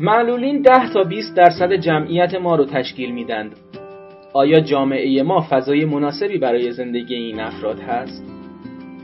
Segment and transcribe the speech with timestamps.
[0.00, 3.52] معلولین 10 تا 20 درصد جمعیت ما رو تشکیل میدند.
[4.32, 8.24] آیا جامعه ما فضای مناسبی برای زندگی این افراد هست؟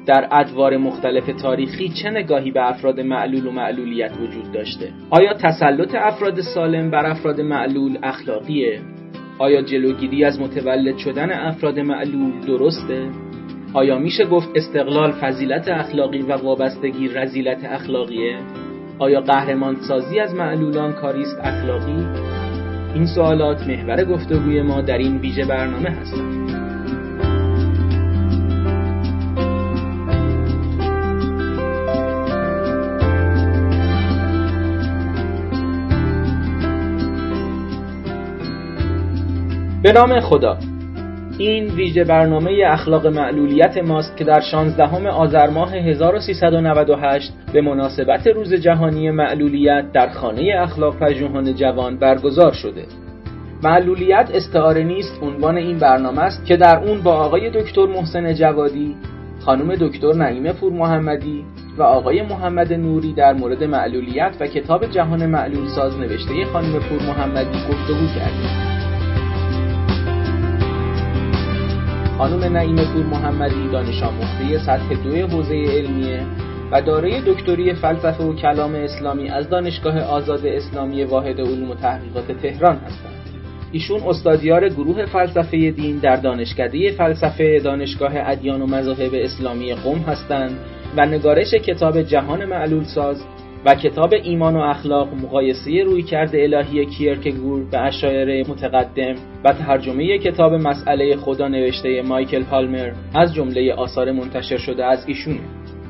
[0.07, 5.95] در ادوار مختلف تاریخی چه نگاهی به افراد معلول و معلولیت وجود داشته؟ آیا تسلط
[5.95, 8.81] افراد سالم بر افراد معلول اخلاقیه؟
[9.39, 13.11] آیا جلوگیری از متولد شدن افراد معلول درسته؟
[13.73, 18.39] آیا میشه گفت استقلال فضیلت اخلاقی و وابستگی رزیلت اخلاقیه؟
[18.99, 22.07] آیا قهرمان سازی از معلولان کاریست اخلاقی؟
[22.95, 26.45] این سوالات محور گفتگوی ما در این ویژه برنامه هستند.
[39.83, 40.59] به نام خدا
[41.39, 48.55] این ویژه برنامه اخلاق معلولیت ماست که در 16 آذر ماه 1398 به مناسبت روز
[48.55, 52.85] جهانی معلولیت در خانه اخلاق پژوهان جوان برگزار شده.
[53.63, 58.97] معلولیت استعاره نیست عنوان این برنامه است که در اون با آقای دکتر محسن جوادی،
[59.41, 61.45] خانم دکتر نعیمه پور محمدی
[61.79, 67.03] و آقای محمد نوری در مورد معلولیت و کتاب جهان معلول ساز نوشته خانم پور
[67.03, 68.74] محمدی گفتگو کردیم.
[72.19, 76.23] خانم نعیم پور محمدی دانش آموخته سطح دوی حوزه علمیه
[76.73, 82.33] و دارای دکتری فلسفه و کلام اسلامی از دانشگاه آزاد اسلامی واحد علوم و تحقیقات
[82.33, 83.13] تهران هستند.
[83.73, 90.59] ایشون استادیار گروه فلسفه دین در دانشکده فلسفه دانشگاه ادیان و مذاهب اسلامی قم هستند
[90.97, 93.25] و نگارش کتاب جهان معلول ساز
[93.67, 100.19] و کتاب ایمان و اخلاق مقایسه روی کرده الهی کیرکگور به اشایر متقدم و ترجمه
[100.19, 105.41] کتاب مسئله خدا نوشته مایکل پالمر از جمله آثار منتشر شده از ایشونه.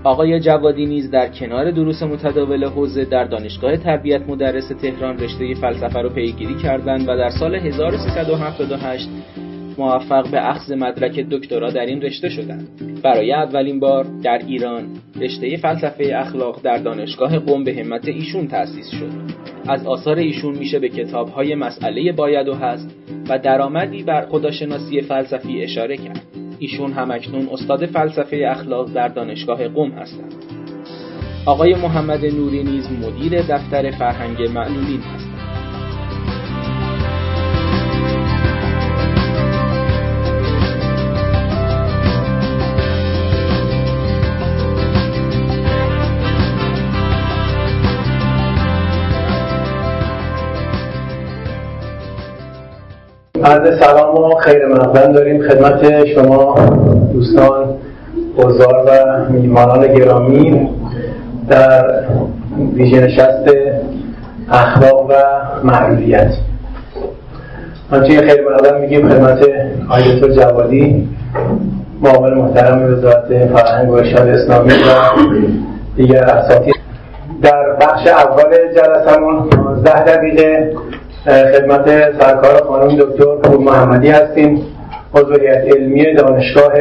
[0.05, 6.03] آقای جوادی نیز در کنار دروس متداول حوزه در دانشگاه تربیت مدرس تهران رشته فلسفه
[6.03, 9.09] رو پیگیری کردند و در سال 1378
[9.79, 12.69] موفق به اخذ مدرک دکترا در این رشته شدند.
[13.03, 14.87] برای اولین بار در ایران
[15.21, 19.11] رشته فلسفه اخلاق در دانشگاه قم به همت ایشون تأسیس شد.
[19.69, 22.97] از آثار ایشون میشه به کتابهای مسئله باید و هست
[23.29, 26.23] و درآمدی بر خداشناسی فلسفی اشاره کرد.
[26.59, 30.35] ایشون همکنون استاد فلسفه اخلاق در دانشگاه قم هستند.
[31.47, 35.24] آقای محمد نوری نیز مدیر دفتر فرهنگ معلولین هستند.
[53.45, 55.43] عرض سلام و خیر مقدم داریم.
[55.49, 56.55] خدمت شما
[57.13, 57.75] دوستان
[58.37, 60.69] حضار و میهمانان گرامی.
[61.49, 62.05] در
[62.75, 63.51] ویژه نشست
[64.51, 65.13] اخلاق و
[65.65, 66.31] معلولیت
[67.93, 69.39] آنچه خیر مقدم میگیم خدمت
[69.91, 71.09] آقای جوادی
[72.03, 74.75] معاون محترم وزارت فرهنگ و ارشاد اسلامی و
[75.97, 76.75] دیگر اساتید.
[77.43, 80.73] در بخش اول جلسمون 15 دقیقه
[81.25, 81.89] خدمت
[82.21, 84.67] سرکار خانم دکتر پور محمدی هستیم.
[85.15, 86.73] عضو علمی دانشگاه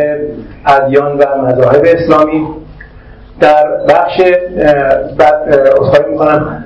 [0.66, 2.48] ادیان و مذاهب اسلامی.
[3.40, 4.22] در بخش
[5.18, 6.64] بعد اصخایی می‌کنم.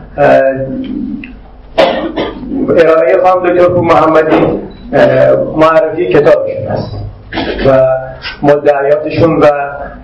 [2.69, 4.59] ارائه خانم دکتر پور محمدی
[5.57, 6.93] معرفی کتابشون است
[7.67, 7.85] و
[8.43, 9.47] مدعیاتشون و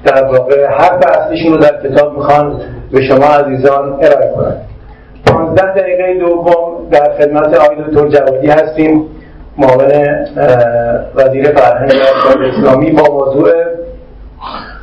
[0.05, 4.61] در واقع هر اصلیشون رو در کتاب می‌خوان به شما عزیزان ارائه کنند
[5.25, 9.05] 15 دقیقه دوم در خدمت آقای دکتر جوادی هستیم
[9.57, 9.91] معاون
[11.15, 11.91] وزیر فرهنگ
[12.57, 13.51] اسلامی با موضوع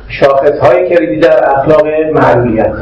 [0.07, 2.73] شاخص های کلیدی در اخلاق معلولیت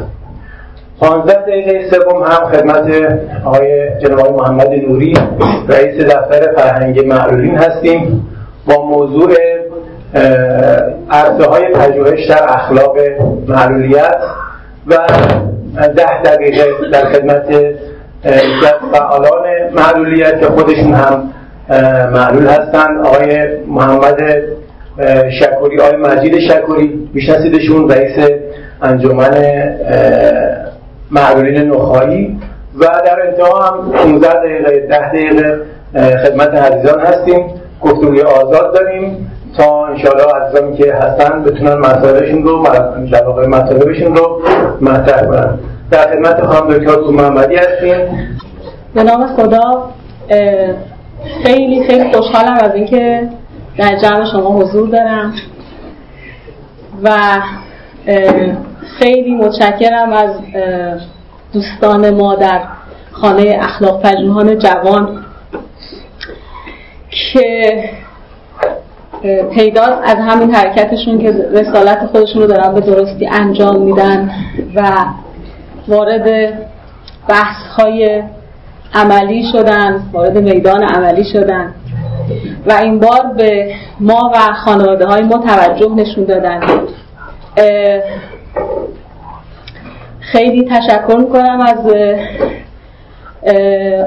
[1.00, 5.14] 15 دقیقه سوم هم خدمت آقای جناب محمد نوری
[5.68, 8.26] رئیس دفتر فرهنگ معلولین هستیم
[8.66, 9.34] با موضوع
[11.10, 12.96] عرصه های پژوهش در اخلاق
[13.48, 14.16] معلولیت
[14.86, 14.96] و
[15.96, 17.44] ده دقیقه در خدمت
[18.92, 19.44] فعالان
[19.74, 21.22] معلولیت که خودشون هم
[22.12, 23.06] معلول هستند.
[23.06, 24.18] آقای محمد
[25.40, 28.30] شکوری آقای مجید شکوری میشناسیدشون رئیس
[28.82, 29.30] انجمن
[31.10, 32.38] معلولین نخایی
[32.78, 35.60] و در انتها هم 15 دقیقه 10 دقیقه
[36.24, 37.46] خدمت عزیزان هستیم.
[37.82, 42.66] گفتگوی آزاد داریم تا انشاءالله عزیزانی که هستن بتونن مسائلشون رو
[43.12, 44.42] در واقع مطالبشون رو
[44.80, 45.58] مطرح کنن.
[45.90, 48.38] در خدمت خانم دکتر محمدی هستیم.
[48.94, 49.90] به نام خدا
[51.44, 53.28] خیلی خیلی خوشحالم از اینکه
[53.78, 55.34] در جمع شما حضور دارم
[57.02, 57.10] و
[58.98, 60.30] خیلی متشکرم از
[61.52, 62.60] دوستان ما در
[63.12, 65.24] خانه اخلاق پژوهان جوان
[67.32, 67.84] که
[69.54, 74.30] پیداست از همین حرکتشون که رسالت خودشون رو دارن به درستی انجام میدن
[74.74, 74.92] و
[75.88, 76.52] وارد
[77.28, 78.22] بحث های
[78.94, 81.74] عملی شدن وارد میدان عملی شدن.
[82.66, 86.60] و این بار به ما و خانواده های ما توجه نشون دادن.
[90.20, 91.94] خیلی تشکر می‌کنم از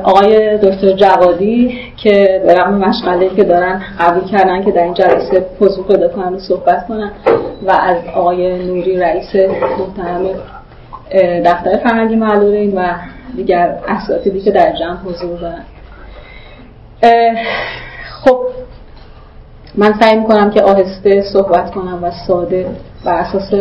[0.03, 5.45] آقای دکتر جوادی که به رغم مشغله که دارن قبول کردن که در این جلسه
[5.59, 7.11] حضور پیدا کنن و صحبت کنن.
[7.67, 10.25] و از آقای نوری رئیس محترم
[11.45, 12.93] دفتر فرهنگی معلولین و
[13.35, 15.63] دیگر اساتیدی که در جمع حضور دارن.
[18.09, 18.39] خب
[19.75, 22.67] من سعی می‌کنم که آهسته صحبت کنم و ساده
[23.05, 23.53] و اساس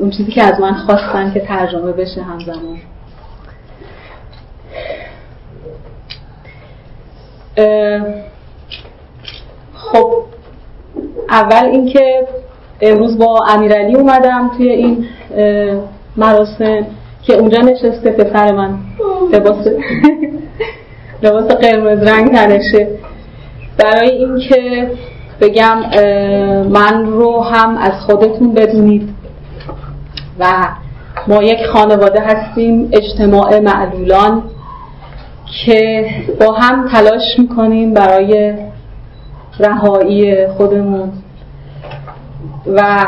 [0.00, 2.78] اون چیزی که از من خواستن که ترجمه بشه همزمان.
[9.74, 10.24] خب
[11.28, 12.26] اول اینکه
[12.82, 15.06] امروز با امیرعلی اومدم توی این
[16.16, 16.86] مراسم
[17.22, 18.78] که اونجا نشسته پسر من.
[19.32, 19.66] لباس
[21.22, 22.88] لباس قرمز رنگ تنشه.
[23.78, 24.90] برای اینکه
[25.40, 25.78] بگم
[26.68, 29.08] من رو هم از خودتون بدونید
[30.38, 30.46] و
[31.28, 34.42] ما یک خانواده هستیم اجتماع معلولان
[35.66, 36.06] که
[36.40, 38.54] با هم تلاش می‌کنیم برای
[39.60, 41.12] رهایی خودمون.
[42.66, 43.06] و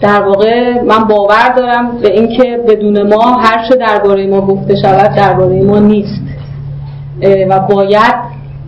[0.00, 5.14] در واقع من باور دارم به اینکه بدون ما هر چه درباره ما گفته شود
[5.16, 6.22] درباره ما نیست.
[7.48, 8.14] و باید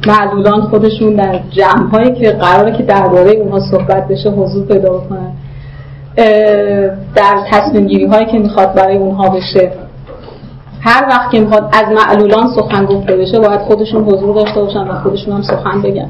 [0.06, 5.32] معلولان خودشون در جمع هایی که قراره که درباره اونها صحبت بشه حضور پیدا بکنن
[7.14, 9.70] در تصمیم گیری هایی که می‌خواد برای اونها بشه.
[10.80, 14.94] هر وقت که می‌خواد از معلولان سخن گفته بشه باید خودشون حضور داشته باشن و
[14.94, 16.08] خودشون هم سخن بگن.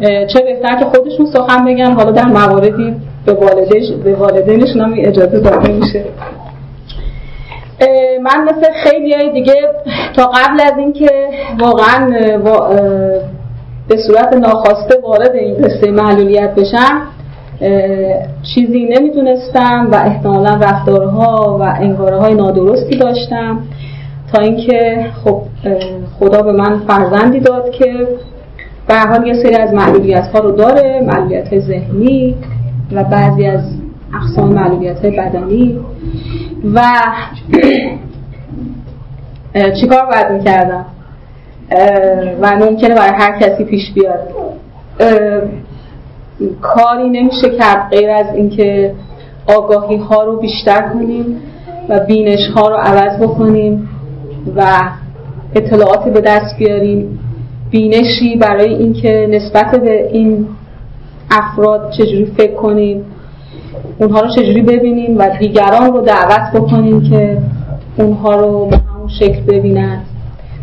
[0.00, 3.34] چه بهتر که خودشون سخن بگن حالا در مواردی به
[4.04, 6.04] به والدینشون هم اجازه داده میشه.
[8.22, 9.54] من مثل خیلی دیگه
[10.16, 11.10] تا قبل از اینکه
[11.60, 12.10] واقعا
[13.88, 17.02] به صورت ناخواسته وارد این قصه معلولیت بشم
[18.54, 23.58] چیزی نمی‌دونستم و احتمالا رفتارها و انگاره های نادرستی داشتم
[24.32, 25.42] تا اینکه خب
[26.18, 28.06] خدا به من فرزندی داد که
[28.90, 32.34] به حال یه سری از معلولیت ها رو داره معلولیت ذهنی
[32.92, 33.60] و بعضی از
[34.14, 35.80] اقسام معلولیت بدنی.
[36.74, 36.82] و
[39.80, 40.86] چیکار باید می‌کردم؟
[42.40, 44.20] و ممکنه برای هر کسی پیش بیاد.
[46.60, 48.94] کاری نمیشه کرد غیر از اینکه
[49.46, 51.36] آگاهی ها رو بیشتر کنیم
[51.88, 53.88] و بینش ها رو عوض بکنیم
[54.56, 54.80] و
[55.54, 57.18] اطلاعاتی به دست بیاریم.
[57.70, 60.46] بینشی برای اینکه نسبت به این
[61.30, 63.04] افراد چجوری فکر کنیم
[63.98, 67.38] اونها رو چجوری ببینیم و دیگران رو دعوت بکنیم که
[67.98, 70.00] اونها رو به همون شکل ببینن.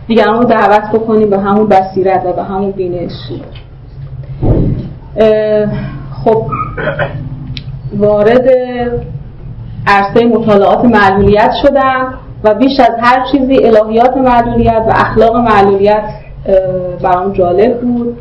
[0.07, 3.11] دیگران رو دعوت بکنیم به همون بصیرت و به همون بینش.
[6.23, 6.45] خب
[7.97, 8.49] وارد
[9.87, 16.03] عرصه مطالعات معلولیت شدم و بیش از هر چیزی الهیات معلولیت و اخلاق معلولیت
[17.03, 18.17] برام جالب بود.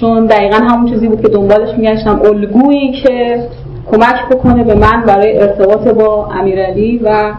[0.00, 2.20] چون دقیقا همون چیزی بود که دنبالش میگشتم.
[2.24, 3.44] الگویی که
[3.90, 7.32] کمک بکنه به من برای ارتباط با امیرعلی و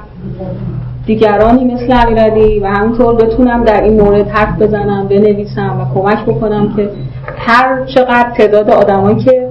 [1.06, 6.74] دیگرانی مثل امیرعلی و همینطور بتونم در این مورد حرف بزنم بنویسم و کمک بکنم
[6.76, 6.90] که
[7.38, 9.48] هر چقدر تعداد آدمایی که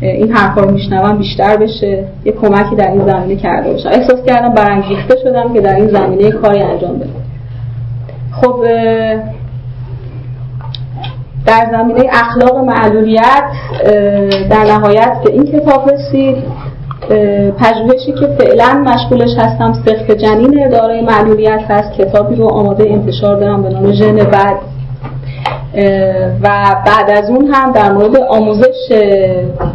[0.00, 3.88] این حرفا رو میشنوم بیشتر بشه یه کمکی در این زمینه کرده باشم.
[3.88, 7.10] احساس کردم برانگیخته شدم که در این زمینه کاری انجام بدم
[8.32, 8.64] خب
[11.46, 13.44] در زمینه اخلاق معلولیت
[14.50, 16.36] در نهایت به این کتاب رسید.
[17.58, 21.92] پژوهشی که فعلا مشغولش هستم سخت جنین دارای معلولیت هست.
[21.92, 24.56] کتابی رو آماده انتشار دارم به نام ژن بعد.
[26.42, 26.48] و
[26.86, 28.88] بعد از اون هم در مورد آموزش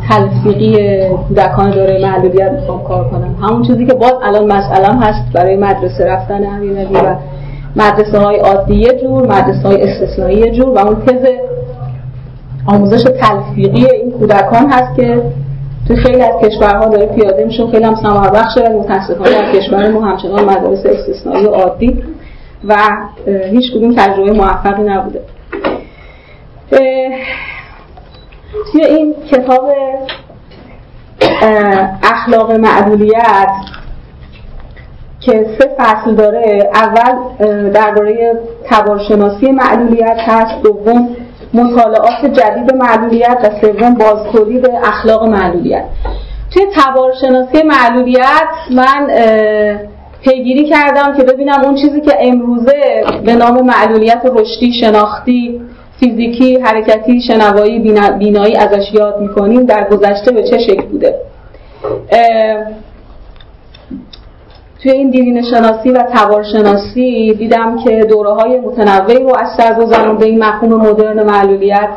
[0.09, 3.35] تلفیقی کودکان دارای معلولیت می‌خوام کار کنم.
[3.41, 7.15] همون چیزی که باز الان مسئله هست برای مدرسه رفتن امیرعلی و
[7.75, 11.25] مدرسه های عادی جور مدرسه های استثنایی جور و اون تز
[12.69, 15.21] آموزش تلفیقی این کودکان هست که
[15.87, 19.89] تو خیلی از کشورها داره پیاده میشه خیلی هم سمر بخشه و متاسفانه در کشور
[19.89, 22.03] ما همچنان مدارس استثنایی و عادی
[22.67, 22.75] و
[23.51, 25.21] هیچ کدوم تجربه موفقی نبوده.
[28.71, 29.69] توی این کتاب
[32.03, 33.51] اخلاق معدولیت
[35.19, 37.15] که سه فصل داره اول
[37.69, 41.09] درباره تبارشناسی معلولیت هست دوم
[41.53, 45.85] مطالعات جدید معلولیت و سوم بازتولید اخلاق معلولیت.
[46.53, 49.07] توی تبارشناسی معلولیت من
[50.21, 55.61] پیگیری کردم که ببینم اون چیزی که امروزه به نام معلولیت رشدی شناختی
[55.99, 57.79] فیزیکی حرکتی شنوایی
[58.19, 61.15] بینایی ازش یاد می‌کنیم در گذشته به چه شکل بوده.
[64.83, 69.73] توی این دیرین شناسی و تبار شناسی دیدم که دوره های متنوعی رو از سر
[69.73, 71.89] گذرونده این مفهوم مدرن معلولیت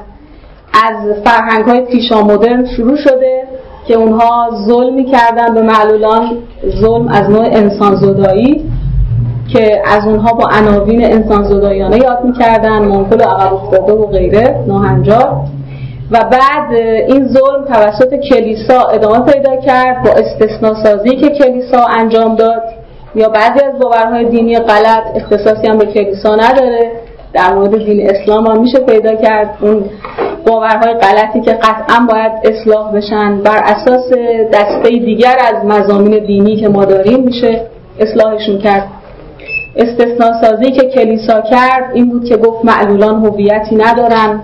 [0.84, 3.42] از فرهنگ های پیشا مدرن شروع شده
[3.86, 6.38] که اونها ظلم می‌کردن به معلولان
[6.80, 8.64] ظلم از نوع انسان زدایی
[9.48, 14.64] که از اونها با عناوین انسان زدایانه یاد می‌کردن منقل و عقب افتاده و غیره
[14.66, 15.36] ناهنجار.
[16.12, 16.72] و بعد
[17.08, 22.62] این ظلم توسط کلیسا ادامه پیدا کرد با استثناء سازی که کلیسا انجام داد.
[23.14, 26.90] یا بعضی از باورهای دینی غلط اختصاصی هم به کلیسا نداره.
[27.32, 29.58] در مورد دین اسلام هم میشه پیدا کرد.
[29.60, 29.84] اون
[30.46, 33.42] باورهای غلطی که قطعا باید اصلاح بشن.
[33.42, 34.12] بر اساس
[34.52, 37.66] دسته دیگر از مزامین دینی که ما داریم میشه
[38.00, 38.88] اصلاحشون کرد.
[39.76, 44.42] استثناء سازی که کلیسا کرد این بود که گفت معلولان هویتی ندارن.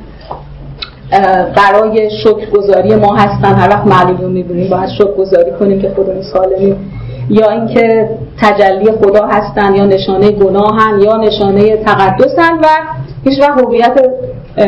[1.56, 2.10] برای
[2.54, 3.54] گذاری ما هستن.
[3.54, 6.76] هر وقت معلول رو می‌بینیم باید گذاری کنیم که خودمون سالمیم.
[7.30, 8.08] یا اینکه
[8.40, 12.66] تجلی خدا هستن یا نشانه گناهن یا نشانه تقدسن و
[13.24, 14.10] هیچ وقت هویت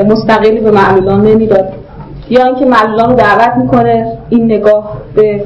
[0.06, 1.68] مستقلی به معلولان نمی‌داد.
[2.30, 5.44] یا اینکه معلولان دعوت می‌کنه این نگاه به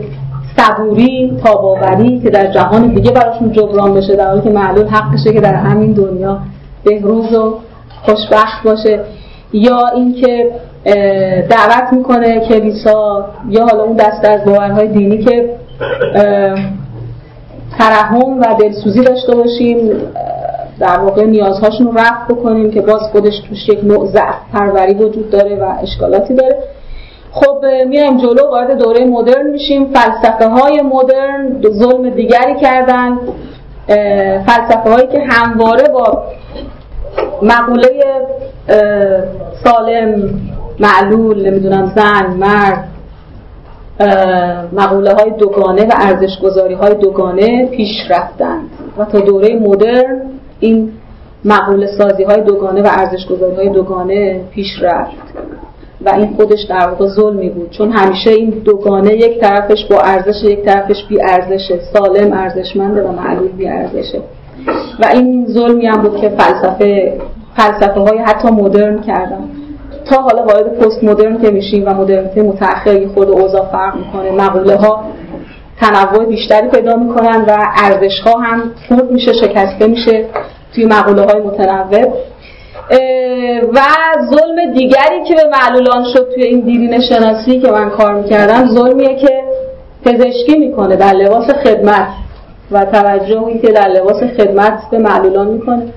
[0.56, 5.40] صبوری تاباوری که در جهان دیگه براشون جبران بشه در حالی که معلول حقشه که
[5.40, 6.38] در همین دنیا
[6.84, 7.54] بهروز و
[8.02, 9.00] خوشبخت باشه.
[9.52, 10.50] یا اینکه
[11.50, 15.50] دعوت می‌کنه کلیسا یا حالا اون دسته از باورهای دینی که
[17.78, 19.90] ترحم و دلسوزی داشته باشیم
[20.80, 25.30] در واقع نیازهاشون رو رفت بکنیم که باز خودش توش یک نوع ضعف پروری وجود
[25.30, 26.58] داره و اشکالاتی داره.
[27.32, 29.84] خب میایم جلو وارد دوره مدرن میشیم.
[29.84, 33.18] فلسفه های مدرن ظلم دیگری کردن.
[34.46, 36.22] فلسفه هایی که همواره با
[37.42, 37.88] مقوله
[39.64, 40.40] سالم
[40.80, 42.88] معلول نمی‌دونم زن مرد
[44.72, 48.70] مقوله های دوگانه و ارزش گذاری های دوگانه پیش رفتند.
[48.98, 50.22] و تا دوره مدرن
[50.60, 50.92] این
[51.44, 55.16] مقوله سازی های دوگانه و ارزش گذاری های دوگانه پیش رفت.
[56.04, 57.70] و این خودش در واقع ظلمی بود.
[57.70, 63.12] چون همیشه این دوگانه یک طرفش با ارزش یک طرفش بی ارزشه سالم ارزشمنده و
[63.12, 64.18] معلول بی ارزشه
[65.02, 67.18] و این ظلمی هم بود که فلسفه
[67.56, 69.48] فلسفه های حتی مدرن کردن.
[70.04, 74.76] تا حالا وارد پست مدرن که میشیم و مدرنیته متأخر خود اوضاع فرق می‌کنه مقوله
[74.76, 75.04] ها
[75.80, 80.24] تنوع بیشتری پیدا می‌کنن و ارزش ها هم خورد میشه شکسته میشه
[80.74, 82.12] توی مقوله های متنوع
[83.72, 83.80] و
[84.30, 89.16] ظلم دیگری که به معلولان شد توی این دیرین شناسی که من کار می‌کردم ظلمیه
[89.16, 89.42] که
[90.04, 92.08] پزشکی می‌کنه در لباس خدمت
[92.70, 95.92] و توجهی که در لباس خدمت به معلولان می‌کنه.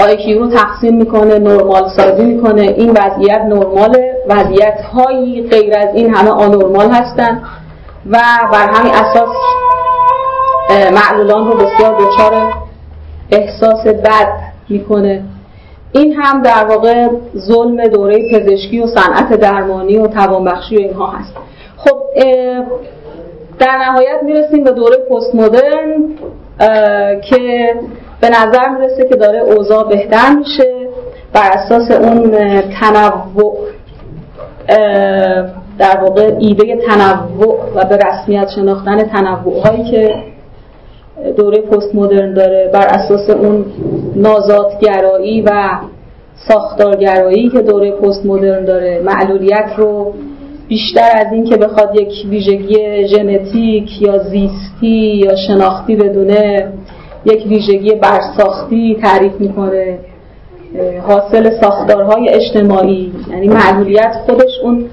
[0.00, 2.62] آیکیو رو تقسیم می‌کنه نرمال سازی می‌کنه.
[2.62, 3.96] این وضعیت نرمال
[4.28, 7.42] وضعیت هایی غیر از این همه آنرمال هستن
[8.10, 8.18] و
[8.52, 9.36] بر همین اساس
[10.70, 12.54] معلولان رو بسیار دچار
[13.30, 14.28] احساس بد
[14.68, 15.22] می‌کنه.
[15.92, 21.34] این هم در واقع ظلم دوره پزشکی و صنعت درمانی و توانبخشی و اینها هست.
[21.76, 21.98] خب
[23.58, 26.04] در نهایت می‌رسیم به دوره پست مدرن
[27.30, 27.74] که
[28.22, 30.88] به نظر می‌رسه که داره اوضاع بهتر میشه
[31.32, 32.30] بر اساس اون
[32.80, 33.56] تنوع
[35.78, 40.14] در واقع ایده تنوع و به رسمیت شناختن تنوع هایی که
[41.36, 43.64] دوره پست مدرن داره بر اساس اون
[44.16, 45.50] نازادگرایی و
[46.48, 50.14] ساختارگرایی که دوره پست مدرن داره معلولیت رو
[50.68, 56.72] بیشتر از این که بخواد یک ویژگی ژنتیک یا زیستی یا شناختی بدونه
[57.24, 59.98] یک ویژگی برساختی تعریف می‌کنه
[61.06, 63.12] حاصل ساختارهای اجتماعی.
[63.30, 64.84] یعنی معلولیت خودش اون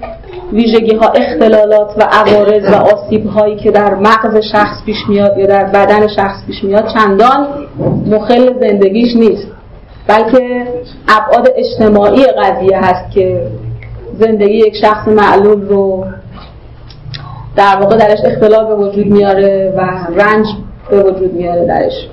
[0.53, 5.45] ویژگی ها اختلالات و عوارض و آسیب هایی که در مغز شخص پیش میاد یا
[5.45, 7.47] در بدن شخص پیش میاد چندان
[8.07, 9.47] مخل زندگیش نیست.
[10.07, 10.67] بلکه
[11.07, 13.47] ابعاد اجتماعی قضیه هست که
[14.19, 16.05] زندگی یک شخص معلول رو
[17.55, 19.81] در واقع درش اختلال به وجود میاره و
[20.21, 20.45] رنج
[20.89, 22.07] به وجود میاره درش.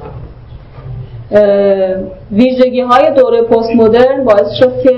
[2.32, 4.92] ویژگی های دوره پست مدرن باعث شد که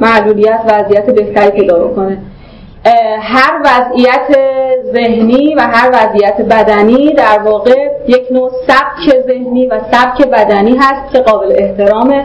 [0.00, 2.18] معلولیت وضعیت بهتری پیدا کنه
[3.20, 4.38] هر وضعیت
[4.92, 11.12] ذهنی و هر وضعیت بدنی در واقع یک نوع سبک ذهنی و سبک بدنی هست
[11.12, 12.24] که قابل احترامه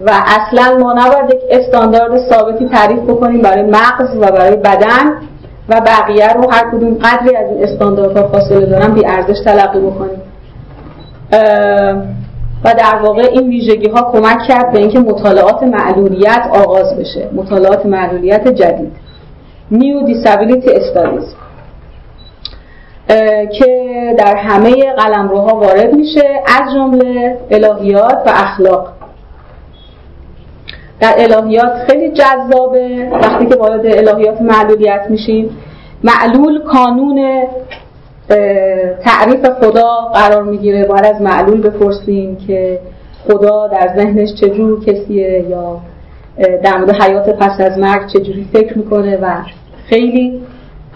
[0.00, 5.12] و اصلا ما نباید یک استاندارد ثابتی تعریف بکنیم برای مغز و برای بدن
[5.68, 10.22] و بقیه رو هر کدوم قدری از این استانداردها فاصله دارن بی ارزش تلقی بکنیم.
[12.64, 17.28] و در واقع این ویژگی ها کمک کرد به اینکه مطالعات معلولیت آغاز بشه.
[17.32, 18.92] مطالعات معلولیت جدید.
[19.72, 21.26] New Disability Studies.
[23.58, 28.92] که در همه قلمروها وارد میشه از جمله الهیات و اخلاق.
[31.00, 33.08] در الهیات خیلی جذابه.
[33.12, 35.56] وقتی که وارد الهیات معلولیت میشیم
[36.04, 37.42] معلول کانون
[39.04, 40.84] تعریف خدا قرار می‌گیره.
[40.84, 42.78] باید از معلول بپرسیم که
[43.28, 45.80] خدا در ذهنش چجور کسیه یا
[46.62, 49.26] در مورد حیات پس از مرگ چجوری فکر می‌کنه و
[49.88, 50.40] خیلی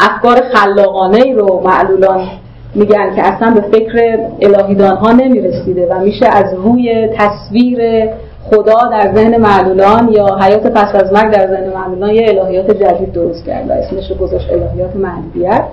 [0.00, 2.28] افکار خلاقانه ای رو معلولان
[2.74, 8.08] میگن که اصلا به فکر الهیدان ها نمی‌رسیده و میشه از روی تصویر
[8.50, 13.12] خدا در ذهن معلولان یا حیات پس از مرگ در ذهن معلولان یه الهیات جدید
[13.12, 15.64] درست کرد و اسمش رو گذاشت الهیات معلولیت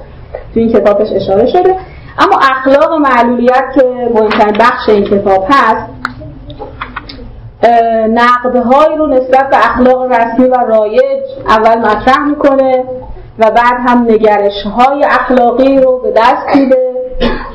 [0.54, 1.76] تو این کتابش اشاره شده.
[2.20, 5.88] اما اخلاق معلولیت که مهمترین بخش این کتاب هست
[8.10, 12.84] نقدهایی رو نسبت به اخلاق رسمی و رایج اول مطرح می‌کنه
[13.40, 16.92] و بعد هم نگرش های اخلاقی رو به دست میده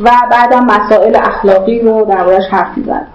[0.01, 3.07] و بعد هم مسائل اخلاقی رو دربارش حرف می‌زنه.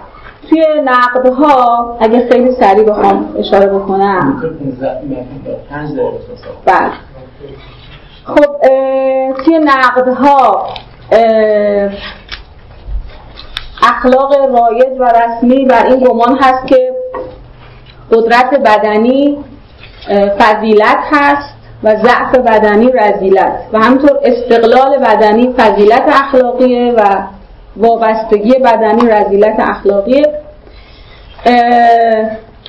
[0.50, 4.42] توی نقدها اگه خیلی سریع بخوام اشاره بکنم.
[6.66, 6.92] بله.
[8.28, 8.68] خب
[9.46, 10.68] توی نقدها
[13.84, 16.94] اخلاق رایج و رسمی بر این گمان هست که
[18.12, 19.38] قدرت بدنی
[20.40, 27.24] فضیلت هست و ضعف بدنی رزیلت و همینطور استقلال بدنی فضیلت اخلاقیه و
[27.78, 30.24] وابستگی بدنی رزیلت اخلاقیه.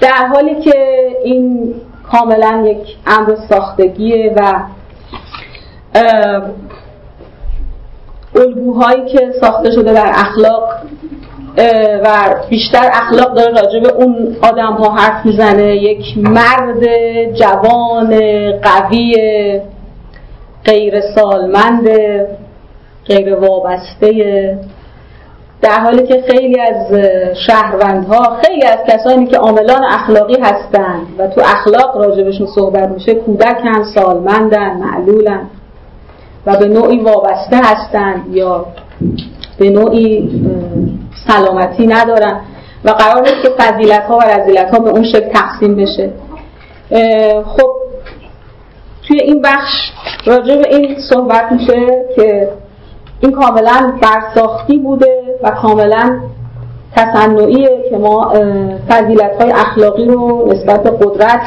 [0.00, 1.74] در حالی که این
[2.12, 4.52] کاملا یک امر ساختگیه و
[8.36, 10.68] الگوهایی که ساخته شده در اخلاق
[12.04, 15.76] و بیشتر اخلاق داره راجع به اون آدم ها حرف می‌زنه.
[15.76, 16.84] یک مرد
[17.34, 18.20] جوان
[18.62, 19.14] قوی
[20.64, 21.88] غیر سالمند
[23.06, 24.58] غیر وابسته
[25.62, 26.94] در حالی که خیلی از
[27.46, 33.82] شهروندها خیلی از کسانی که عاملان اخلاقی هستند و تو اخلاق راجبشون صحبت میشه کودکن
[33.94, 35.50] سالمندن معلولن.
[36.46, 38.66] و به نوعی وابسته هستند یا
[39.58, 40.30] به نوعی
[41.26, 42.40] سلامتی ندارن.
[42.84, 46.10] و قرار نیست که فضیلت ها و رزیلت ها به اون شکل تقسیم بشه.
[47.46, 47.70] خب
[49.08, 49.92] توی این بخش
[50.26, 52.48] راجع به این صحبت میشه که
[53.20, 56.20] این کاملا برساختی بوده و کاملا
[56.96, 58.32] تصنعیه که ما
[58.88, 61.40] فضیلت های اخلاقی رو نسبت به قدرت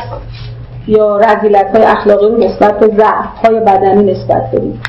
[0.88, 4.82] یا رزیلت های اخلاقی رو نسبت به ضعف های بدنی نسبت بدیم.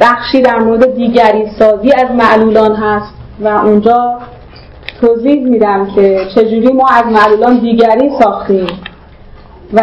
[0.00, 4.18] بخشی در مورد دیگری سازی از معلولان هست و اونجا
[5.00, 8.66] توضیح میدم که چجوری ما از معلولان دیگری ساختیم
[9.72, 9.82] و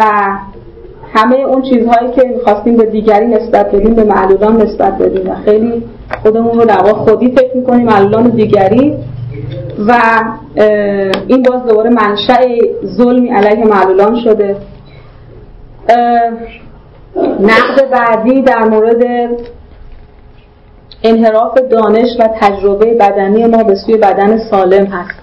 [1.14, 5.30] همه اون چیزهایی که می‌خواستیم به دیگری نسبت بدیم به معلولان نسبت بدیم.
[5.30, 5.82] و خیلی
[6.22, 8.96] خودمون رو در خودی فکر می‌کنیم معلولان دیگری.
[9.88, 10.00] و
[11.26, 12.34] این باز دوباره منشأ
[12.86, 14.56] ظلمی علیه معلولان شده.
[17.40, 19.02] نقد بعدی در مورد
[21.02, 25.22] انحراف دانش و تجربه بدنی ما به سوی بدن سالم هست.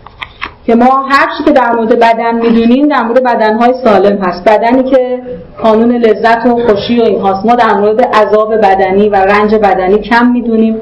[0.66, 4.50] که ما هر چی که در مورد بدن می‌دونیم در مورد بدنهای سالم هست.
[4.50, 5.22] بدنی که
[5.64, 7.46] قانون لذت و خوشی و این هاست.
[7.46, 10.82] ما در مورد عذاب بدنی و رنج بدنی کم می‌دونیم.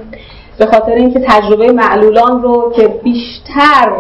[0.60, 3.92] به خاطر اینکه تجربه معلولان رو که بیشتر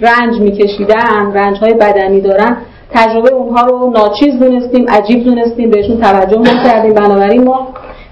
[0.00, 2.56] رنج میکشیدن رنج های بدنی دارن
[2.94, 6.94] تجربه اونها رو ناچیز دونستیم عجیب دونستیم بهشون توجه نکردیم.
[6.94, 7.68] بنابراین ما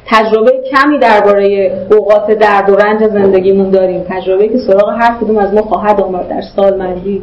[0.06, 4.04] تجربه کمی درباره اوقات درد و رنج زندگیمون داریم.
[4.08, 7.22] تجربه که سراغ هر کدوم از ما خواهد آمد در سالمندی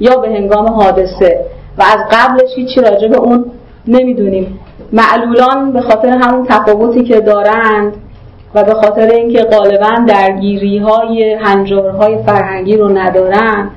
[0.00, 1.40] یا به هنگام حادثه.
[1.78, 3.44] و از قبلش هیچی راجع به اون
[3.88, 4.58] نمی‌دونیم.
[4.92, 7.92] معلولان به خاطر همون تفاوتی که دارند
[8.54, 13.70] و به خاطر اینکه غالبا درگیری های هنجارهای فرهنگی رو ندارن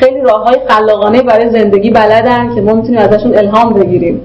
[0.00, 4.20] خیلی راه های خلاقانه برای زندگی بلدن که ما می‌تونیم ازشون الهام بگیریم.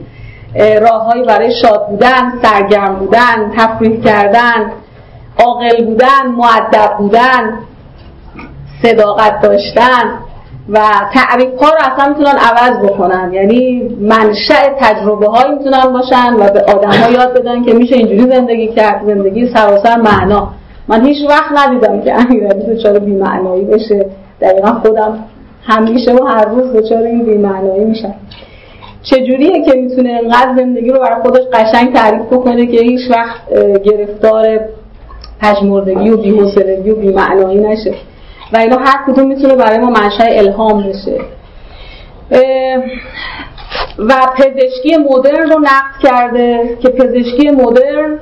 [0.81, 4.71] راههایی برای شاد بودن سرگرم بودن تفریح کردن
[5.39, 7.59] عاقل بودن معدب بودن
[8.81, 10.03] صداقت داشتن
[10.69, 10.79] و
[11.13, 13.33] تعریف ها رو اصلا می‌تونن عوض بکنن.
[13.33, 18.31] یعنی منشأ تجربه هایی می‌تونن باشن و به آدم ها یاد بدن که میشه اینجوری
[18.35, 19.05] زندگی کرد.
[19.05, 20.47] زندگی سراسر معنا.
[20.87, 24.05] من هیچ وقت ندیدم که امیرعلی دچار بی‌معنایی بشه.
[24.41, 25.19] دقیقا خودم
[25.63, 28.13] همیشه و هر روز دچار این بی‌معنایی میشن.
[29.03, 33.39] چجوریه که می‌تونه انقدر زندگی رو برای خودش قشنگ تعریف بکنه که هیچ وقت
[33.83, 34.59] گرفتار
[35.41, 37.93] پژمردگی و بی‌حوصلگی و بی‌معنایی نشه؟
[38.53, 41.17] و اینا هر کدوم می‌تونه برای ما منشأ الهام بشه.
[43.99, 48.19] و پزشکی مدرن رو نقد کرده که پزشکی مدرن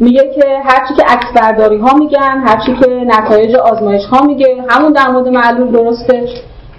[0.00, 5.08] میگه که هرچی که عکس ها میگن هرچی که نتایج آزمایش ها میگه همون در
[5.08, 6.28] مورد معلول درسته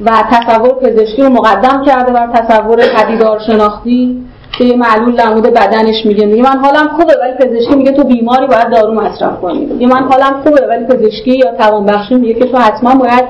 [0.06, 4.26] و تصور پزشکی رو مقدم کرده بر تصور پدیدار شناختی
[4.58, 6.26] که یه معلول در مورد بدنش میگه.
[6.26, 9.66] میگه من حالم خوبه ولی پزشکی میگه تو بیماری باید دارو مصرف کنی.
[9.66, 13.24] میگه من حالم خوبه ولی پزشکی یا توانبخشی میگه که تو حتما باید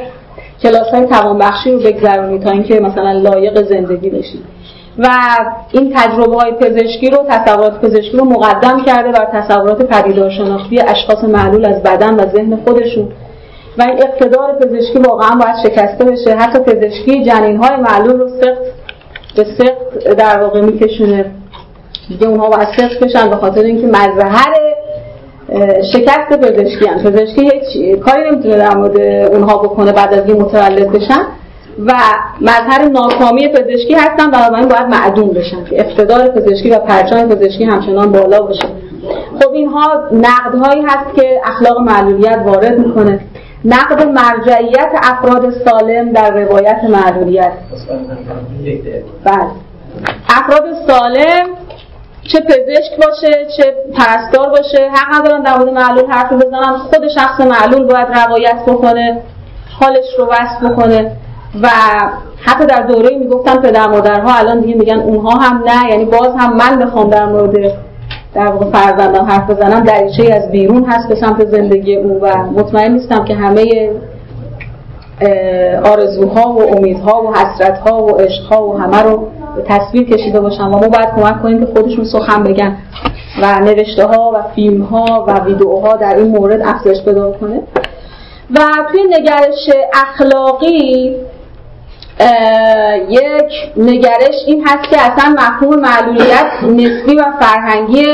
[0.64, 4.40] کلاس های توانبخشی رو بگذرونی تا اینکه مثلا لایق زندگی بشی.
[4.98, 5.10] و
[5.72, 11.66] این تجربه های پزشکی رو تصورات پزشکی رو مقدم کرده بر تصورات پدیدارشناختی اشخاص معلول
[11.66, 13.08] از بدن و ذهن خودشون.
[13.78, 16.36] و این اقتدار پزشکی واقعا باید شکسته بشه.
[16.36, 18.62] حتی پزشکی جنین های معلول رو سخت
[19.36, 21.26] به سخت در واقع میکشونه.
[22.10, 24.54] دیگه اونها باید سخت بشن به خاطر اینکه مظهر
[25.94, 29.00] شکست پزشکی هم پزشکی هیچ کاری نمی‌تونه در مورد
[29.34, 31.28] اونها بکنه بعد از این متولد بشن.
[31.86, 31.94] و
[32.42, 35.66] مظهر ناکامی پزشکی هستن بنابراین باید معدوم بشن.
[35.66, 38.68] که اقتدار پزشکی و پرچم پزشکی همچنان بالا باشه.
[39.42, 43.20] خب اینها نقدهایی هست که اخلاق معلولیت وارد می‌کنه.
[43.66, 47.52] نقد مرجعیت افراد سالم در روایت معلولیت.
[49.24, 49.48] بله.
[50.30, 51.48] افراد سالم
[52.24, 56.78] چه پزشک باشه چه پرستار باشه حق ندارن در مورد معلول حرف بزنن.
[56.78, 59.22] خود شخص معلول باید روایت بکنه
[59.80, 61.12] حالش رو وصف بکنه.
[61.62, 61.70] و
[62.42, 66.58] حتی در دوره می‌گفتن پدر مادرها الان دیگه میگن اونها هم نه یعنی باز هم
[66.58, 67.74] من بخوام در مورد
[68.34, 72.92] در واقع فرزندان حرف بزنم دریچه از بیرون هست به سمت زندگی او و مطمئن
[72.92, 73.92] نیستم که همه
[75.86, 79.28] آرزوها و امیدها و حسرتها و عشقها و همه رو
[79.66, 82.78] تصویر کشیده باشن و ما باید کمک کنیم که خودشون سخن بگن
[83.42, 87.62] و نوشته ها و فیلم ها و ویدیوها در این مورد افزایش پیدا کنه.
[88.56, 88.60] و
[88.92, 91.16] توی نگرش اخلاقی
[93.10, 98.06] یک نگرش این هست که اصلا مفهوم معلولیت نسبی و فرهنگی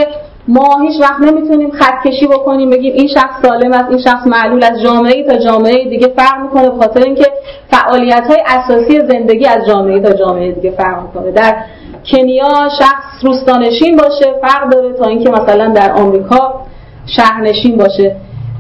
[0.47, 4.63] ما هیچ وقت نمی‌تونیم خط کشی بکنیم بگیم این شخص سالم است این شخص معلول
[4.63, 7.25] از جامعه تا جامعه دیگه فرق می‌کنه خاطر اینکه
[7.71, 11.31] فعالیت های اساسی زندگی از جامعه تا جامعه دیگه فرق می‌کنه.
[11.31, 11.55] در
[12.11, 16.53] کنیا شخص روستانشین باشه فرق داره تا اینکه مثلا در آمریکا
[17.05, 18.15] شهرنشین باشه.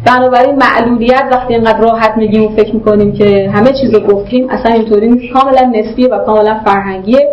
[0.05, 4.73] بنابراین معلولیت وقتی اینقدر راحت میگیم و فکر می‌کنیم که همه چیز رو گفتیم اصلا
[4.73, 5.33] اینطوری نیست.
[5.33, 7.27] کاملا نسبیه و کاملا فرهنگیه.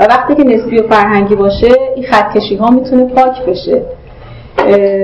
[0.00, 3.82] و وقتی که نسبی و فرهنگی باشه این خطکشی ها می‌تونه پاک بشه.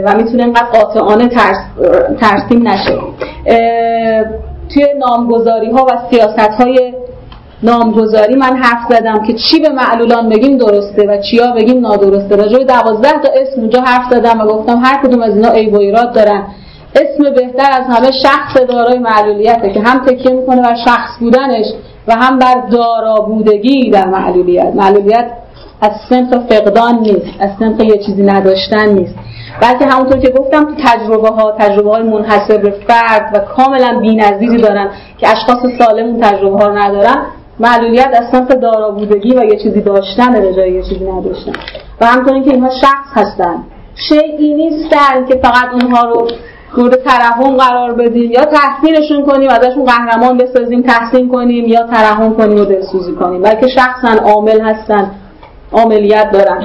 [0.05, 1.59] و می‌تونه اینقدر قاطعانه ترس،
[2.21, 2.99] ترسیم نشه.
[4.75, 6.95] توی نامگذاری ها و سیاست های
[7.63, 12.37] نامگذاری من حرف زدم که چی به معلولان بگیم درسته و چیا بگیم نادرسته.
[12.37, 15.75] راجع به دوازده تا اسم اونجا حرف زدم و گفتم هر کدوم از اینا عیب
[15.75, 16.43] و ایراد دارن.
[16.95, 21.67] اسم بهتر از همه شخص دارای معلولیته که هم تکیه می‌کنه بر شخص بودنش
[22.09, 24.75] و هم بر دارا بودگی در معلولیت.
[24.75, 25.31] معلولیت
[25.81, 29.15] از سنف فقدان نیست از سنف یه چیزی نداشتن نیست.
[29.63, 34.57] بلکه همونطور که گفتم تو تجربه ها تجربه های منحصر به فرد و کاملا بی‌نظیری
[34.57, 37.17] دارن که اشخاص سالم اون تجربه ها ندارن
[37.61, 41.53] معلولیت از سنف دارا بودگی و یه چیزی داشتن به جای یه چیزی نداشتن.
[42.01, 43.65] و همطور که اینها شخص هستن.
[43.95, 46.29] شیعی نیستن که فقط اونها رو
[46.77, 48.31] مورد ترحم قرار بدیم.
[48.31, 53.43] یا تحسینشون کنیم ازشون قهرمان بسازیم تحسین کنیم یا ترحم کنیم و دلسوزی کنیم.
[53.43, 55.11] بلکه شخصا عامل هستن
[55.73, 56.65] عاملیت دارن.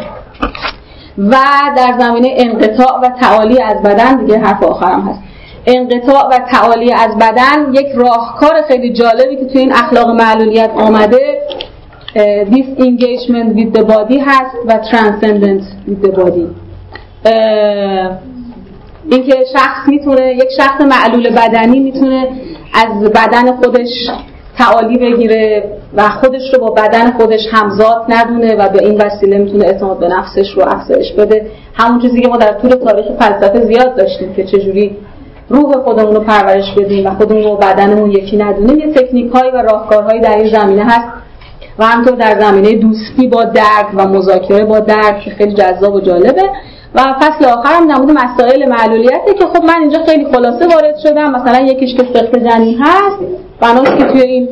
[1.18, 1.36] و
[1.78, 5.20] در زمینه انقطاع و تعالی از بدن دیگه حرف آخرم هست.
[5.66, 11.42] انقطاع و تعالی از بدن یک راهکار خیلی جالبی که توی این اخلاق معلولیت آمده
[12.52, 16.48] disengagement with the body هست و transcendent with the body.
[19.12, 22.28] اینکه شخص می‌تونه یک شخص معلول بدنی می‌تونه
[22.74, 23.90] از بدن خودش
[24.58, 25.64] تعالی بگیره
[25.94, 30.08] و خودش رو با بدن خودش همزاد ندونه و به این وسیله می‌تونه اعتماد به
[30.08, 31.48] نفسش رو افزایش بده.
[31.74, 34.98] همون چیزی که ما در طول تاریخ فلسفه زیاد داشتیم که چجوری
[35.50, 39.58] روح خودمون رو پرورش بدیم و خودمون رو بدنمون یکی ندونیم یه تکنیک هایی و
[39.58, 41.08] راهکارهایی در این زمینه هست.
[41.80, 46.02] و همطور در زمینه دوستی با درد و مذاکره با درد که خیلی جذاب و
[46.02, 46.50] جالبه.
[46.96, 51.32] و فصل آخرم در مورد مسائل معلولیته که خب من اینجا خیلی خلاصه وارد شدم.
[51.32, 53.20] مثلا یکیش که سخت جنین هست
[53.62, 54.48] بناست که توی این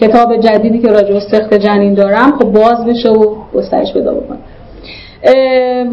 [0.00, 4.38] کتاب جدیدی که راجع به سخت جنین دارم خب باز بشه و گسترش پیدا بکنه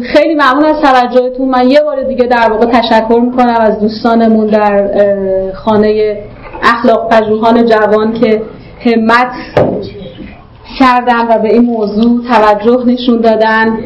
[0.02, 1.48] خیلی ممنون از توجهتون.
[1.48, 4.90] من یه بار دیگه در واقع تشکر می‌کنم از دوستانمون در
[5.54, 6.18] خانه
[6.62, 8.42] اخلاق پژوهان جوان که
[8.80, 9.32] همت
[10.78, 13.78] کردن و به این موضوع توجه نشون دادن.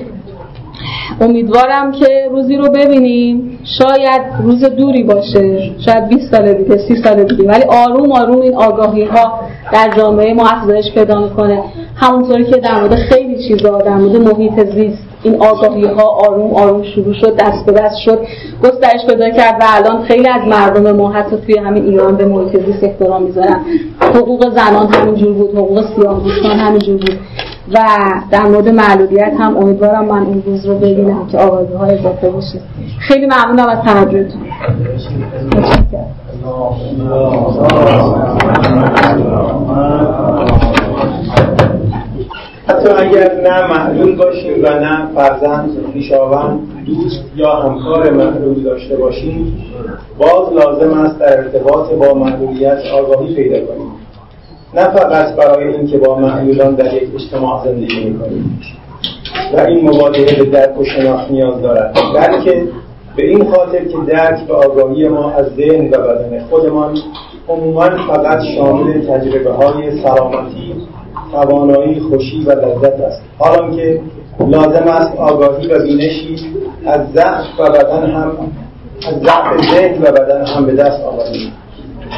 [1.21, 3.59] امیدوارم که روزی رو ببینیم.
[3.65, 5.59] شاید روز دوری باشه.
[5.87, 7.49] شاید 20 سال دیگه 30 سال دیگه.
[7.49, 9.41] ولی آروم آروم این آگاهی ها
[9.73, 11.63] در جامعه ما افزایش پیدا می‌کنه.
[11.97, 16.83] همونطوری که در مورد خیلی چیزا در مورد محیط زیست این آگاهی ها آروم آروم
[16.83, 18.19] شروع شد دست به دست شد.
[18.63, 22.67] گسترش پیدا کرد و الان خیلی از مردم ما حتی توی همین ایران به محیط
[22.67, 23.61] زیست احترام می‌ذارن.
[24.01, 27.19] حقوق زنان همینجور بود حقوق سیاه‌پوستان همینجور بود.
[27.71, 27.79] و
[28.31, 32.61] در مورد معلولیت هم امیدوارم من این روز رو ببینم که آغازه های اضافه بشه
[32.99, 34.43] خیلی ممنونم از توجهتون.
[42.67, 49.65] حتی اگر نه معلول باشیم و نه فرزند خویشاوند دوست یا همکار معلول داشته باشیم
[50.19, 54.02] باز لازم است در ارتباط با معلولیت آگاهی پیدا کنیم.
[54.75, 58.61] نه فقط برای اینکه با معلولان در یک اجتماع زندگی می‌کنیم.
[59.55, 61.99] و این مواجهه به درک و شناخت نیاز دارد.
[62.15, 62.67] بلکه
[63.17, 66.99] به این خاطر که درک و آگاهی ما از ذهن و بدن خودمان
[67.49, 70.75] عموما فقط شامل تجربه های سلامتی
[71.33, 73.23] توانایی خوشی و لذت است.
[73.39, 74.01] حالا که
[74.41, 76.37] لازم است آگاهی و بینشی
[76.87, 78.33] از ضعف و بدن هم
[79.09, 81.53] از ضعف ذهن و بدن هم به دست آوریم.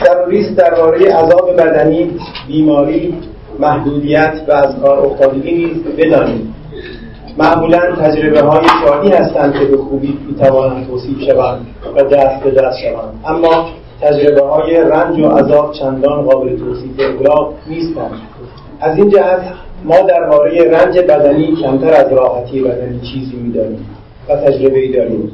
[0.02, 2.10] ضروری درباره عذاب بدنی
[2.48, 3.14] بیماری
[3.58, 6.54] محدودیت و از کار افتادگی نیز بدانیم.
[7.38, 12.78] معمولا تجربه های شادی هستند که به خوبی می‌توانند توصیف شوند و دست به دست
[12.78, 13.20] شوند.
[13.26, 13.68] اما
[14.00, 18.20] تجربه های رنج و عذاب چندان قابل توصیف اطلاق نیستند.
[18.80, 19.40] از این جهت
[19.84, 23.86] ما درباره رنج بدنی کمتر از راحتی بدنی چیزی می‌دانیم
[24.28, 25.30] و تجربه ای داریم.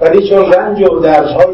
[0.00, 1.00] ولی چون رنج و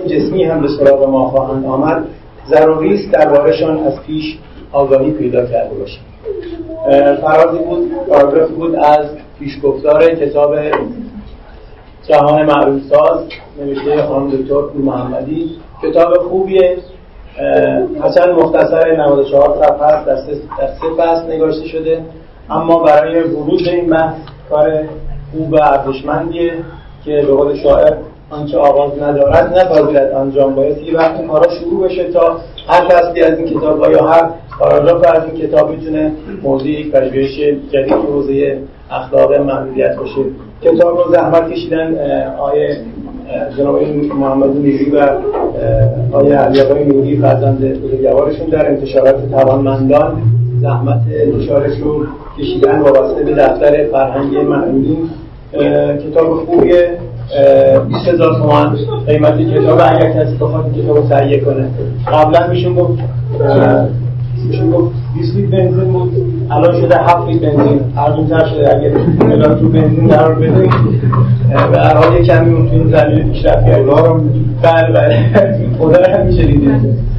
[0.07, 2.05] جسمی هم به سراغ ما خواهند آمد
[2.49, 4.39] ضروری است دربارهشان از پیش
[4.73, 6.03] آگاهی پیدا کرده باشیم.
[7.21, 9.07] فرازی بود پاراگرافی بود از
[9.39, 10.55] پیشگفتار کتاب
[12.09, 13.21] جهان معروف ساز
[13.61, 15.51] نوشته خانم دکتر محمدی.
[15.83, 16.77] کتاب خوبیه.
[18.03, 22.05] حسن مختصر 94 صفحه است در سه فصل نگاشته شده.
[22.51, 24.15] اما برای ورود به این بحث
[24.51, 24.85] کار
[25.33, 26.53] خوب و ارزشمندیه
[27.05, 27.97] که به قول شاعر
[28.31, 30.79] آنچه آغاز ندارد نپذیرد انجام باید.
[30.79, 32.37] یه وقتی کارا شروع بشه تا
[32.69, 36.13] هر فصلی از این کتاب یا هر پاراگراف از این کتاب می‌تونه
[36.43, 37.41] موضوع یک پژوهش
[37.73, 38.59] جدید حوزه
[38.91, 40.21] اخلاق معلولیت باشه.
[40.63, 41.95] کتاب رو زحمت کشیدن
[42.39, 42.77] آیه
[43.59, 43.83] جناب
[44.19, 45.09] محمد نیری و
[46.13, 50.23] آیه علی آقای نوری فرزند بزرگوارشون در انتشارات توانمندان
[50.61, 52.07] زحمت انتشارش رو
[52.39, 55.11] کشیدن وابسته به دفتر فرهنگی معلولین
[56.07, 56.99] کتاب خوبیه.
[57.89, 61.67] 20 هزار تومان قیمت کتاب اگر کسی بخواد کتاب رو تهیه کنه.
[62.07, 62.99] قبلا میشون گفت
[64.49, 66.13] میشون گفت 20 لیتر بنزین بود
[66.51, 67.81] الان شده 7 لیتر بنزین.
[67.97, 68.91] ارزونتر شده اگر
[69.33, 70.71] الان تو بنزین قرار بدیم
[71.73, 73.85] و هر حال کمی اون تو این زمینه پیشرفت کرد.
[74.63, 75.17] بله بله.
[75.79, 77.11] خدا هم میشه دیدید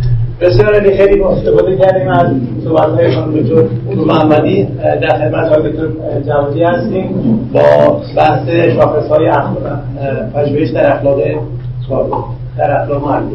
[0.41, 2.27] بسیار علی خیلی استفاده کردیم از
[2.63, 3.63] صحبت های خانم دکتر
[3.95, 4.63] محمدی
[5.01, 5.87] در خدمت های دکتر
[6.27, 7.09] جوادی هستیم.
[7.53, 9.31] با بحث شاخص های
[10.33, 11.19] پژوهش در اخلاق
[12.57, 13.29] در اخلاق معلوم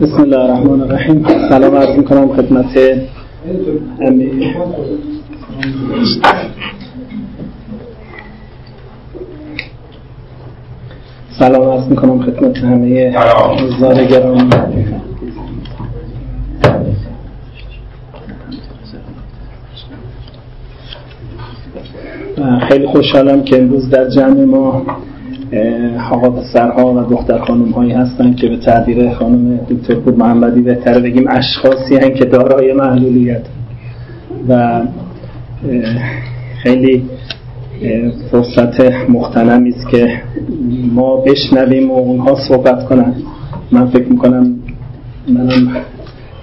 [0.00, 1.26] بسم الله الرحمن الرحیم.
[1.48, 2.78] سلام عرض می‌کنم خدمت
[11.38, 13.16] سلام عرض می‌کنم خدمت همه
[13.58, 14.50] حضار گرامی.
[22.68, 24.86] خیلی خوشحالم که امروز در جمع ما
[26.10, 31.00] آقا پسرها و دختر خانم هایی هستن که به تعبیر خانم دکتر پور محمدی بهتره
[31.00, 33.42] بگیم اشخاصی هستن که دارای معلولیت.
[34.48, 34.80] و
[36.62, 37.08] خیلی
[38.30, 40.20] فرصت مختنمی است که
[40.92, 43.14] ما بشنویم و اونها صحبت کنن.
[43.72, 44.56] من فکر می‌کنم
[45.28, 45.76] منم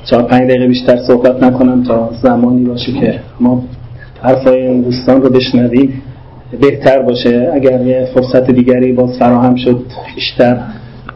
[0.06, 3.64] چهار پنج دقیقه بیشتر صحبت نکنم تا زمانی باشه که ما
[4.22, 6.02] حرفای این دوستان رو بشنویم.
[6.62, 7.52] بهتر باشه.
[7.54, 9.84] اگر یه فرصت دیگری باز فراهم شد
[10.16, 10.58] بیشتر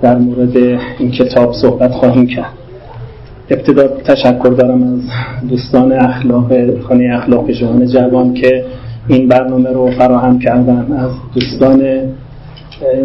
[0.01, 0.57] در مورد
[0.99, 2.51] این کتاب صحبت خواهیم کرد.
[3.49, 4.99] ابتدا تشکر دارم از
[5.49, 8.65] دوستان اخلاق خانه اخلاق جوان جوان که
[9.07, 12.01] این برنامه رو فراهم کردن از دوستان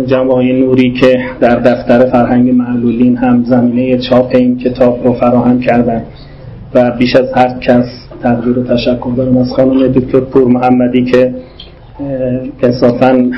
[0.06, 6.04] جمعای نوری که در دفتر فرهنگ معلولین هم زمینه چاپ این کتاب رو فراهم کردن
[6.74, 7.84] و بیش از هر کس
[8.22, 11.34] تقدیر و تشکر دارم از خانم دکتر پور محمدی که
[12.62, 13.30] انصافا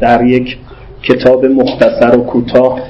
[0.00, 0.58] در یک
[1.02, 2.80] کتاب مختصر و کوتاه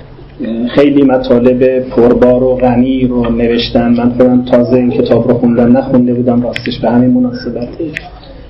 [0.75, 3.89] خیلی مطالب پربار و غنی رو نوشتن.
[3.89, 7.69] من خودم تازه این کتاب رو خوندم نخونده بودم راستش به همین مناسبت.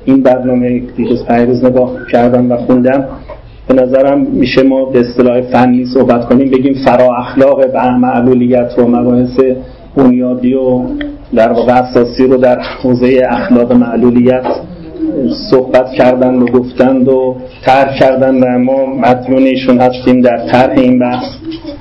[0.05, 3.05] این برنامه دیروز پیروز نگاه کردم و خوندم.
[3.69, 8.89] به نظرم میشه ما به اصطلاح فنی صحبت کنیم بگیم فرا اخلاق و معلولیت و
[8.89, 9.41] مباحث
[9.97, 10.83] بنیادی و
[11.35, 14.47] در واقع اساسی رو در حوزه اخلاق معلولیت
[15.51, 21.25] صحبت کردن و گفتند و طرح کردن و ما مدیونیشون هستیم در طرح این بحث.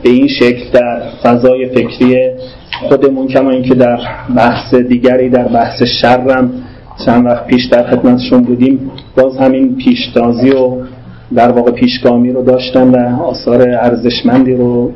[0.04, 2.18] به این شکل در فضای فکری
[2.90, 4.00] خودمون کما اینکه در
[4.36, 6.52] بحث دیگری در بحث شرم
[7.06, 8.92] چند وقت پیش در خدمتشون بودیم.
[9.16, 10.78] باز همین پیشتازی و
[11.36, 14.92] در واقع پیشگامی رو داشتن و آثار ارزشمندی رو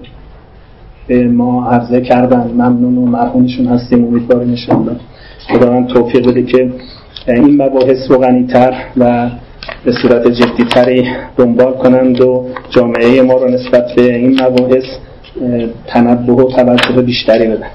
[1.08, 2.52] به ما عرضه کردن.
[2.54, 4.06] ممنون و مرحومشون هستیم.
[4.06, 4.96] امیدواریم انشاءالله
[5.50, 6.72] خداوند توفیق بده که
[7.28, 9.30] این مباحث رو غنیتر و
[9.86, 14.86] به صورت جدیتری دنبال کنند و جامعه ما رو نسبت به این مباحث
[15.88, 17.68] تنبه و توجه بیشتری بدن.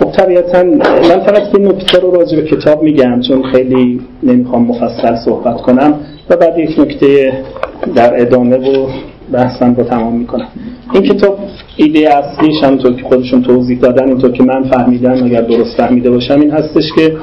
[0.00, 5.16] خب طبیعتا من فقط این نکته رو راجع به کتاب میگم چون خیلی نمی‌خوام مفصل
[5.24, 5.94] صحبت کنم
[6.30, 7.32] و بعد یک نکته
[7.94, 8.86] در ادامه و
[9.32, 10.48] بحثم رو تمام می‌کنم.
[10.92, 11.38] این کتاب
[11.76, 16.40] ایده اصلیش همونطور که خودشون توضیح دادن اینطور که من فهمیدم اگر درست فهمیده باشم
[16.40, 17.16] این هستش که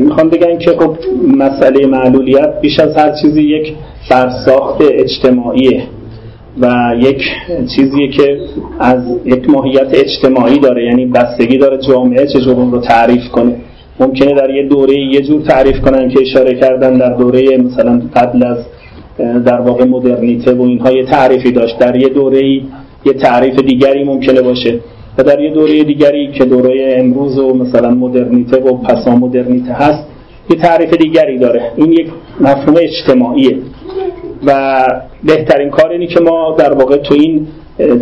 [0.00, 0.96] می‌خوام بگم که خب
[1.36, 3.74] مسئله معلولیت بیش از هر چیزی یک
[4.10, 5.82] برساخت اجتماعیه.
[6.60, 7.22] و یک
[7.76, 8.40] چیزیه که
[8.80, 13.56] از یک ماهیت اجتماعی داره یعنی بستگی داره جامعه چجور اون رو تعریف کنه.
[14.00, 18.46] ممکنه در یه دوره یه جور تعریف کنن که اشاره کردن در دوره مثلا قبل
[18.46, 18.58] از
[19.44, 21.78] در واقع مدرنیته و اینها یه تعریفی داشت.
[21.78, 22.42] در یه دوره
[23.04, 24.80] یه تعریف دیگری ممکنه باشه.
[25.18, 30.04] و در یه دوره دیگری که دوره امروز و مثلا مدرنیته و پسا مدرنیته هست
[30.50, 31.72] یه تعریف دیگری داره.
[31.76, 32.06] این یک
[32.40, 33.56] مفهوم اجتماعیه.
[34.46, 34.84] و
[35.24, 37.46] بهترین کار اینی که ما در واقع تو این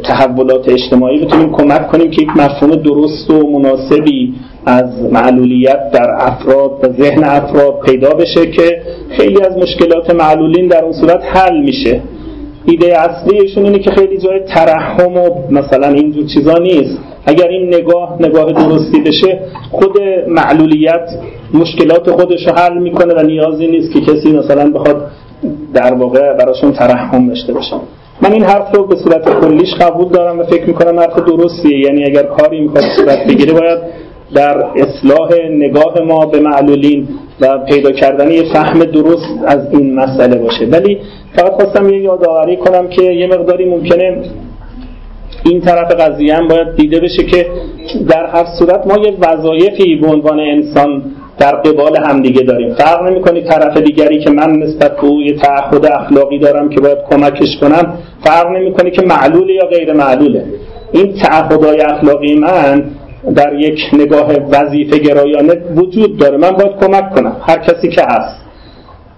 [0.04, 4.34] تحولات اجتماعی بتونیم کمک کنیم که یک مفهوم درست و مناسبی
[4.66, 10.84] از معلولیت در افراد و ذهن افراد پیدا بشه که خیلی از مشکلات معلولین در
[10.84, 12.00] اون صورت حل میشه.
[12.64, 16.98] ایده اصلیشون اینه که خیلی جای ترحم و مثلا اینجور چیزا نیست.
[17.26, 21.08] اگر این نگاه نگاه درستی بشه خود معلولیت
[21.54, 25.06] مشکلات خودش رو حل می‌کنه و نیازی نیست که کسی مثلا بخواد
[25.74, 27.76] در واقع براشون ترحم داشته باشه
[28.22, 31.78] من این حرف رو به صورت کلیش قبول دارم و فکر می‌کنم حرف درستیه.
[31.78, 33.78] یعنی اگر کاری می‌خواد صورت بگیره باید
[34.34, 37.08] در اصلاح نگاه ما به معلولین
[37.40, 40.66] و پیدا کردن یه فهم درست از این مسئله باشه.
[40.66, 40.98] ولی
[41.36, 44.22] فقط خواستم یه یادآوری کنم که یه مقداری ممکنه
[45.44, 47.46] این طرف قضیه هم باید دیده بشه که
[48.08, 51.02] در هر صورت ما یه وظایفی به عنوان انسان
[51.40, 52.74] در قبال همدیگه داریم.
[52.74, 56.98] فرق نمی‌کنه طرف دیگری که من نسبت به او یه تعهد اخلاقی دارم که باید
[57.10, 60.44] کمکش کنم فرق نمی‌کنه که معلوله یا غیر معلوله.
[60.92, 62.84] این تعهدهای اخلاقی من
[63.34, 66.36] در یک نگاه وظیفه گرایانه وجود داره.
[66.36, 68.40] من باید کمک کنم هر کسی که هست.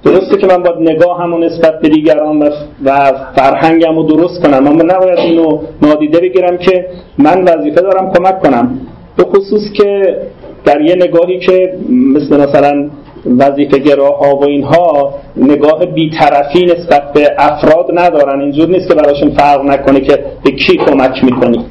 [0.04, 2.42] درسته که من باید نگاه همون نسبت به دیگران
[2.84, 6.86] و فرهنگم رو درست کنم اما نباید اینو نادیده بگیرم که
[7.18, 8.78] من وظیفه دارم کمک کنم.
[9.16, 10.16] به خصوص که
[10.64, 12.90] در یه نگاهی که مثل مثلا
[13.38, 18.40] وظیفه گراها و اینها نگاه بیطرفی نسبت به افراد ندارن.
[18.40, 21.64] اینجور نیست که براشون فرق نکنه که به کی کمک می‌کنی.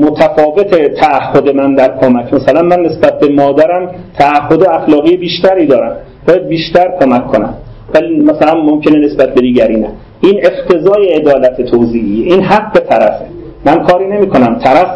[0.00, 2.34] متفاوت تعهد من در کمک.
[2.34, 5.96] مثلا من نسبت به مادرم تعهد اخلاقی بیشتری دارم.
[6.28, 7.54] باید بیشتر کمک کنم.
[7.94, 9.88] ولی مثلا ممکنه نسبت به دیگری نه.
[10.20, 13.24] این اقتضای عدالت توضیحی این حق طرفه.
[13.64, 14.88] من کاری نمی کنم طرف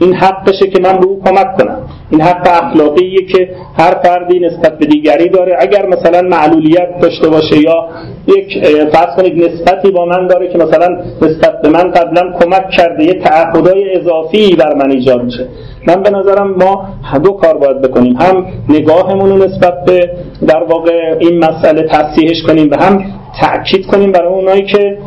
[0.00, 1.78] این حقشه که من به او کمک کنم.
[2.10, 3.48] این حق اخلاقیه که
[3.78, 5.56] هر فردی نسبت به دیگری داره.
[5.58, 7.88] اگر مثلا معلولیت داشته باشه یا
[8.26, 10.88] یک فرض کنید نسبتی با من داره که مثلا
[11.22, 15.48] نسبت به من قبلا کمک کرده یه تعهدای اضافی بر من ایجاد میشه.
[15.86, 16.84] من به نظرم ما
[17.24, 18.16] دو کار باید بکنیم.
[18.16, 20.10] هم نگاهمون رو نسبت به
[20.48, 23.04] در واقع این مسئله تصحیحش کنیم و هم
[23.40, 24.98] تأکید کنیم برای اونایی که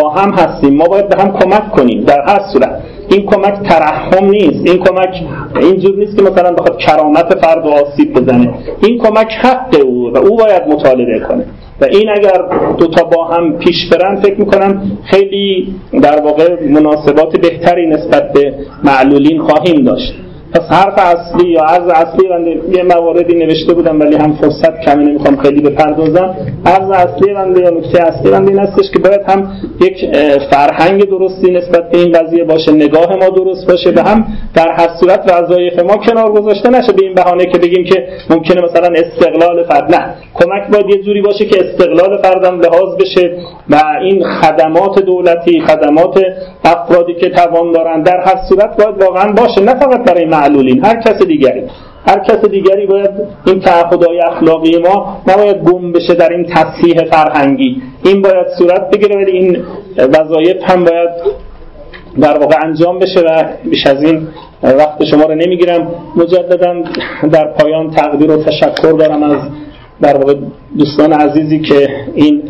[0.00, 0.74] با هم هستیم.
[0.74, 2.77] ما باید به هم کمک کنیم در هر صورت.
[3.10, 4.66] این کمک ترحم نیست.
[4.66, 5.22] این کمک
[5.60, 8.54] اینجور نیست که مثلا بخواد کرامت فرد و آسیب بزنه.
[8.82, 11.44] این کمک حق او و او باید مطالبه کنه.
[11.80, 12.42] و این اگر
[12.78, 18.54] دوتا با هم پیش برن فکر می‌کنم خیلی در واقع مناسبات بهتری نسبت به
[18.84, 20.14] معلولین خواهیم داشت.
[20.52, 25.04] پس حرف اصلی یا عرض اصلی بنده یه مواردی نوشته بودم ولی هم فرصت کمی
[25.04, 26.34] نمی‌خوام خیلی بپردازم
[26.66, 30.16] عرض اصلی بنده یا نکته اصلی بنده این هستش که باید هم یک
[30.50, 34.88] فرهنگ درستی نسبت به این قضیه باشه نگاه ما درست باشه و هم در هر
[35.00, 39.64] صورت وظایف ما کنار گذاشته نشه به این بهانه که بگیم که ممکنه مثلا استقلال
[39.64, 40.14] فرد نه.
[40.34, 43.36] کمک باید یه جوری باشه که استقلال فردم لحاظ بشه
[43.70, 46.18] و این خدمات دولتی خدمات
[46.64, 49.60] افرادی که توان دارن در هر صورت باید واقعا باشه.
[49.60, 50.84] نه فقط برای معلولین.
[50.84, 51.62] هر کس دیگری.
[52.06, 53.10] هر کس دیگری باید
[53.46, 57.82] این تعهدهای اخلاقی ما نباید گم بشه در این تصحیح فرهنگی.
[58.04, 59.62] این باید صورت بگیره ولی این
[59.96, 61.10] وظایف هم باید
[62.20, 64.28] در واقع انجام بشه و بیش از این
[64.62, 65.88] وقت شما رو نمی‌گیرم.
[66.16, 66.82] مجددا
[67.32, 69.38] در پایان تقدیر و تشکر دارم از
[70.02, 70.34] در واقع
[70.78, 72.42] دوستان عزیزی که این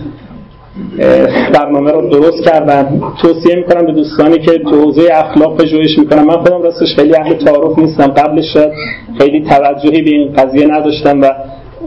[1.55, 3.01] برنامه رو درست کردن.
[3.23, 7.79] توصیه می‌کنم به دوستانی که تو اخلاق پژوهش می‌کنم من خودم راستش خیلی اهل تعارف
[7.79, 8.07] نیستم.
[8.07, 8.73] قبلش شاید
[9.19, 11.31] خیلی توجهی به این قضیه نداشتم و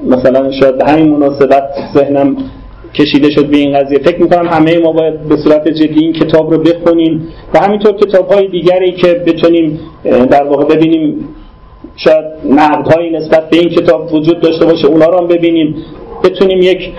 [0.08, 1.64] مثلا شاید به همین مناسبت
[1.98, 2.38] ذهنم
[2.94, 4.00] کشیده شد به این قضیه.
[4.00, 8.32] فکر می‌کنم همه ما باید به صورت جدی این کتاب رو بخونیم و همینطور کتاب
[8.32, 11.30] های دیگری که بتونیم در واقع ببینیم
[11.96, 15.76] شاید نقدهایی نسبت به این کتاب وجود داشته باشه اونا رو هم ببینیم.
[16.24, 16.94] بتونیم یک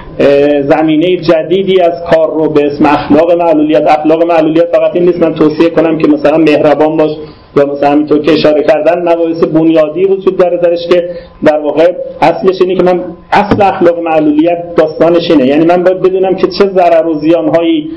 [0.69, 5.23] زمینه جدیدی از کار رو به اسم اخلاق معلولیت اخلاق معلولیت فقط این نیست.
[5.23, 7.11] من توصیه کنم که مثلا مهربان باش
[7.57, 11.09] یا مثلا همینطور که اشاره کردن مباحث بنیادی وجود داره درش که
[11.45, 13.01] در واقع اصلش اینه که من
[13.33, 15.47] اصل اخلاق معلولیت داستانش اینه.
[15.47, 17.91] یعنی من باید بدونم که چه ضرر و زیانهایی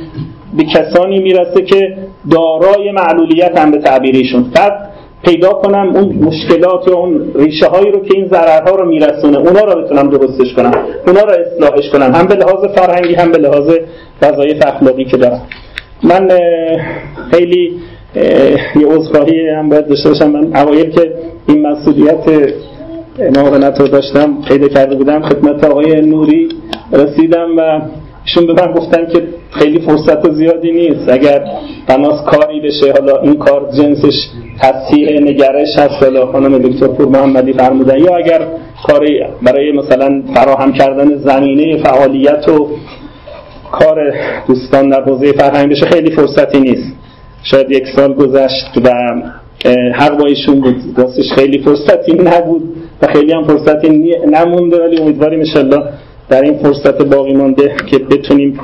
[0.58, 1.98] به کسانی می‌رسه که
[2.32, 4.85] دارای معلولیت هم به تعبیریشون بعد
[5.26, 9.60] پیدا کنم اون مشکلات یا اون ریشه هایی رو که این ضررها رو میرسونه اونا
[9.60, 10.72] رو بتونم درستش کنم
[11.08, 13.70] اونا رو اصلاحش کنم هم به لحاظ فرهنگی هم به لحاظ
[14.22, 15.42] وظایف اخلاقی که دارم.
[16.04, 16.30] من
[17.32, 17.74] خیلی
[18.76, 20.30] یه عذرخواهی هم باید داشته باشم.
[20.30, 21.14] من اوایل که
[21.48, 22.54] این مسئولیت
[23.38, 26.50] معاونت رو داشتم پیدا کرده بودم خدمت آقای نوری
[26.92, 27.82] رسیدم و
[28.26, 31.10] ایشون به من گفتن که خیلی فرصت زیادی نیست.
[31.10, 31.46] اگر
[31.88, 34.28] بناس کاری بشه حالا این کار جنسش
[34.60, 36.04] تصحیح نگرش هست.
[36.04, 38.00] حالا خانم دکتر پور محمدی فرمودن.
[38.00, 38.48] یا اگر
[38.88, 42.70] کاری برای مثلا فراهم کردن زمینه فعالیت و
[43.72, 44.14] کار
[44.48, 46.94] دوستان در حوزه فرهنگ بشه خیلی فرصتی نیست.
[47.44, 48.90] شاید یک سال گذشت و
[49.94, 50.76] حق با ایشون بود.
[50.98, 52.64] راستش خیلی فرصتی نبود
[53.02, 55.84] و خیلی هم فرصتی نمونده ولی امیدواریم انشالله
[56.30, 58.60] در این فرصت باقی مانده که بتونیم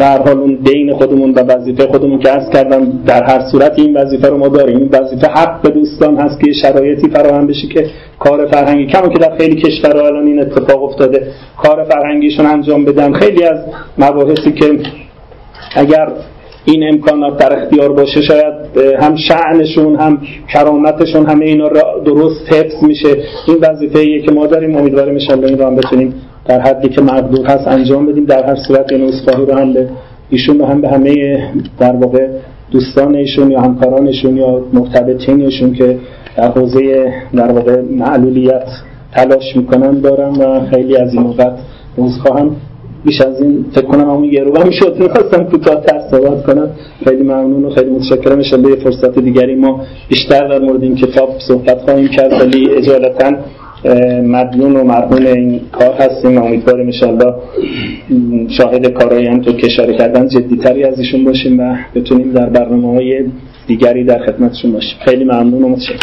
[0.00, 3.96] در حال اون بین خودمون و وظیفه خودمون که عرض کردم در هر صورت این
[3.96, 4.76] وظیفه رو ما داریم.
[4.76, 7.86] این وظیفه حق به دوستان هست که شرایطی فراهم بشه که
[8.18, 11.26] کار فرهنگی کما که در خیلی کشورها الان این اتفاق افتاده
[11.62, 13.12] کار فرهنگیشون انجام بدن.
[13.12, 13.58] خیلی از
[13.98, 14.78] مباحثی که
[15.76, 16.08] اگر
[16.64, 18.54] این امکانات در اختیار باشه شاید
[19.00, 20.22] هم شعنشون هم
[20.52, 21.68] کرامتشون همه اینا
[22.04, 23.08] درست حفظ میشه.
[23.48, 24.76] این وظیفه که ما داریم.
[24.76, 26.14] امیدواریم ان این رو هم بتونیم
[26.46, 29.88] در حدی که مقدور هست انجام بدیم در هر صورت این اصفاهی رو هم به
[30.30, 31.14] ایشون و هم به همه
[31.78, 32.28] در واقع
[32.70, 35.98] دوستان ایشون یا همکارانشون یا مرتبطینشون که
[36.36, 38.68] در حوزه در واقع معلولیت
[39.12, 41.52] تلاش می‌کنن دارم و خیلی از این موقت
[42.22, 42.56] خواهم.
[43.04, 44.96] بیش از این فکر کنم همون یه رو هم شد.
[44.98, 46.70] می‌خواستم تر صحبت کنم.
[47.04, 48.36] خیلی ممنون و خیلی متشکرم.
[48.36, 52.32] انشالله فرصت دیگری ما بیشتر در مورد این کتاب صحبت خواهیم کرد.
[52.32, 53.32] ولی اجالتا
[54.24, 57.34] مدیون و مرهون این کار هستیم امیدواریم انشالله
[58.48, 63.24] شاهد کارهایی هم تو کشاره کردن جدیتری از ایشون باشیم و بتونیم در برنامه های
[63.66, 64.98] دیگری در خدمتشون باشیم.
[65.04, 65.98] خیلی ممنون و متشکرم.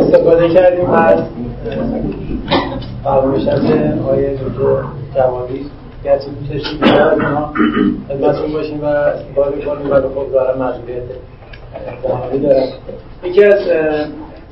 [0.00, 1.20] استفاده کردیم از
[3.04, 3.60] فرمایش از
[4.10, 4.82] آیه دکتر
[5.14, 5.66] جوادی
[6.04, 7.52] گرچه تشریف از اینا
[8.08, 11.02] خدمتتون باشیم و استفاده کنیم و خب دارم مجبوریت
[12.02, 12.68] زمانی دارم.
[13.24, 13.60] یکی از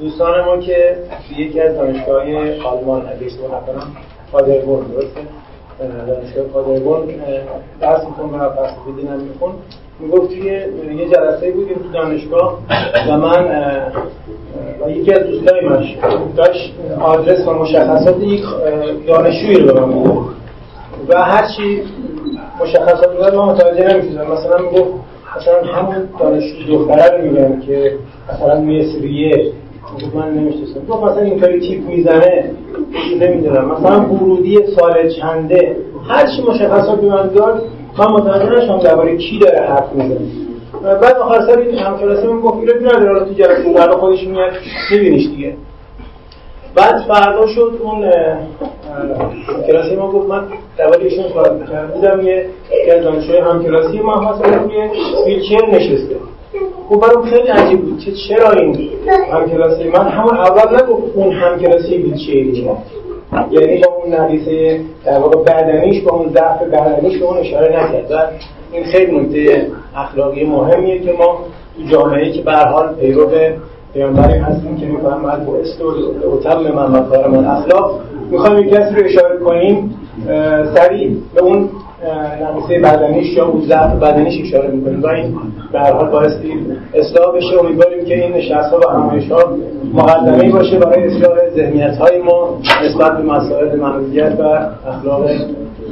[0.00, 0.96] دوستان ما که
[1.38, 2.22] یکی از دانشگاه
[2.64, 3.86] آلمان اگه اشتباه نکنم
[4.32, 5.20] پادربورن درسته؟
[6.06, 7.06] دانشگاه پادربورن
[7.80, 9.52] درس میخون و فلسفه دینم میخون.
[10.00, 10.44] می‌گفت توی
[10.96, 12.58] یه جلسه بودیم تو دانشگاه
[13.08, 13.46] و من
[14.86, 15.86] و یکی از دوستای من
[16.36, 18.42] داشت آدرس و مشخصات یک
[19.06, 19.92] دانشجویی رو به من
[21.08, 21.82] و هر چی
[22.60, 24.90] مشخصات بود ما متوجه نمی‌شدم مثلا می‌گفت
[25.36, 27.92] مثلا همون دانشجو دختره رو میگن که
[28.32, 29.52] مثلا مصریه
[30.14, 32.50] من نمیشتم گفت مثلا اینطوری تیپ می‌زنه
[33.20, 33.64] نمی‌دونم.
[33.70, 35.76] مثلا ورودی سال چنده.
[36.08, 37.62] هر چی مشخصات به من داد
[37.98, 40.18] من متوجه نشم درباره کی داره حرف می‌زنه.
[40.82, 44.50] بعد آخر سر این همکلاسی من گفت ایرادی نداره تو جلسه فردا خودش میاد
[44.90, 45.54] میبینیش دیگه.
[46.74, 48.04] بعد فردا شد اون
[49.66, 50.44] کلاسی ما گفت من
[50.78, 51.48] دولی ایشون کار
[51.94, 52.46] بودم یه
[52.96, 54.76] از دانشجوی همکلاسی ما هست روی
[55.26, 56.16] ویلچر نشسته.
[56.88, 57.98] خب برام خیلی عجیب بود.
[57.98, 58.90] که چرا این
[59.32, 62.70] همکلاسی من همون اول نگفت اون همکلاسی ویلچری
[63.50, 68.10] یعنی با اون نقیصه در واقع بدنیش با اون ضعف بدنیش به اون اشاره نکرد.
[68.10, 68.16] و
[68.72, 69.66] این خیلی نکته
[69.96, 71.38] اخلاقی مهمیه که ما
[71.76, 73.30] تو جامعه که به حال پیرو
[73.94, 75.52] پیامبری هستیم که میفهم از و
[76.24, 78.00] اتم من مکار من اخلاق.
[78.30, 79.94] می‌خوایم یک کسی رو اشاره کنیم
[80.74, 81.68] سریع به اون
[82.42, 85.02] نقصه بدنیش یا اون ضعف بدنیش اشاره می‌کنیم.
[85.02, 85.34] و این
[85.72, 86.52] به حال بایستی
[86.94, 87.58] اصلاح بشه.
[87.60, 89.56] امیدواریم که این نشست ها و همایش ها
[89.94, 94.42] مقدمه باشه برای اصلاح ذهنیت های ما نسبت به مسائل معلولیت و
[94.88, 95.30] اخلاق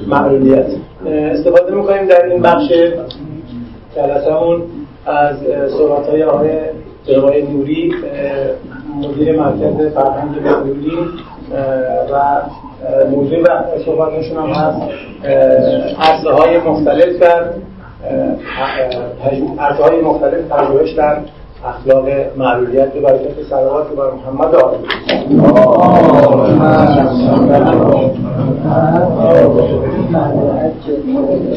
[0.09, 0.67] معلولیت.
[1.07, 2.73] استفاده می‌کنیم در این بخش
[3.97, 4.33] جلسه
[5.07, 5.37] از
[5.79, 6.49] صحبت های آقای
[7.07, 7.95] جناب نوری
[8.97, 10.99] مدیر مرکز فرهنگ نوری
[12.13, 12.43] و
[13.11, 13.39] موضوع
[13.85, 14.81] صحبتشون هم هست.
[15.99, 17.45] عرصه های مختلف در
[19.59, 21.19] عرصه های مختلف پژوهش در
[21.65, 24.79] اخلاق معلولیت به برکت صلوات بر محمد آقای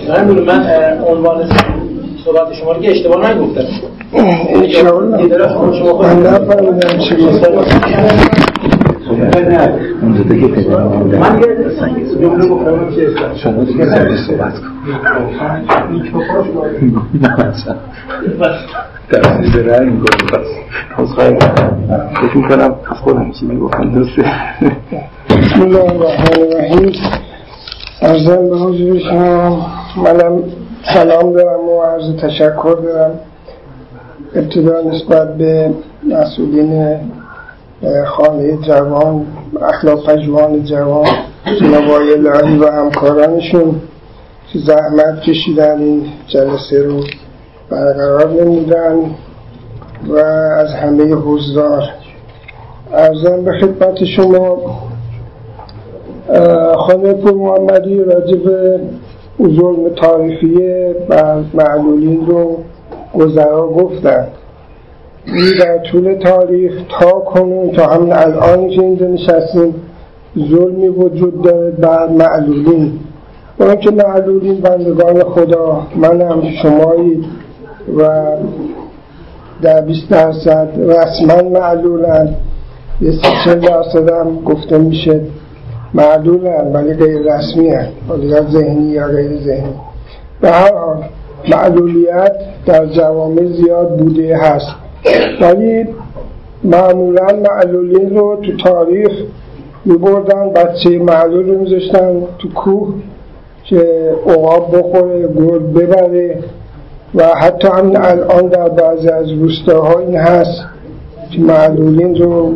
[0.07, 1.49] من من عنوان
[2.25, 3.61] صحبت شما رو که اشتباه نگفتم.
[4.13, 4.25] من
[4.71, 4.83] یه
[12.49, 13.05] گفتم که
[13.43, 13.85] شما دیگه
[14.27, 14.73] صحبت کن
[19.09, 20.47] در چیز رأی می‌کنم پس
[20.97, 21.35] از خواهی
[22.21, 24.25] فکر می‌کنم از خودم چیزی گفتم درسته
[25.29, 26.91] بسم الله الرحمن الرحیم.
[28.01, 29.67] ارزم به حضور شما.
[29.97, 30.43] منم
[30.85, 33.19] سلام دارم و عرض تشکر دارم.
[34.35, 35.71] ابتدا نسبت به
[36.09, 36.97] مسئولین
[38.05, 39.25] خانه جوان
[39.61, 41.07] اخلاق پژوهان جوان
[41.59, 43.81] جناب الهی و همکارانشون.
[44.53, 47.03] که زحمت کشیدن این جلسه رو
[47.69, 48.95] برقرار نمودن
[50.07, 50.15] و
[50.57, 51.83] از همه حضار.
[52.93, 54.57] ارزم به خدمت شما
[56.75, 58.41] خانه پور محمدی راجب
[59.47, 60.55] ظلم تاریخی
[61.09, 62.57] و معلولین رو
[63.13, 64.27] گذرا گفتن.
[65.25, 69.75] این در طول تاریخ تا کنون تا همین الان که اینجا نشستیم
[70.37, 72.99] ظلمی وجود داره بر معلولین.
[73.59, 77.25] اون که معلولین بندگان خدا منم شمایی
[77.97, 78.09] و
[79.61, 82.35] در 20 درصد رسما معلولن.
[83.01, 85.21] یه سی درصد هم گفته میشه.
[85.93, 87.65] معلولن ولی غیر رسمی
[88.19, 89.73] یا ذهنی یا غیر ذهنی.
[90.41, 91.03] به هر حال
[91.51, 92.35] معلولیت
[92.65, 94.75] در جوامع زیاد بوده هست.
[95.41, 95.85] ولی
[96.63, 99.11] معمولا معلولین رو تو تاریخ
[99.85, 102.93] می بردن بچه معلول رو میذاشتن تو کوه
[103.63, 106.43] که عقاب بخوره گرد ببره
[107.15, 110.65] و حتی همین الان در بعضی از روستاها این هست
[111.31, 112.53] که معلولین رو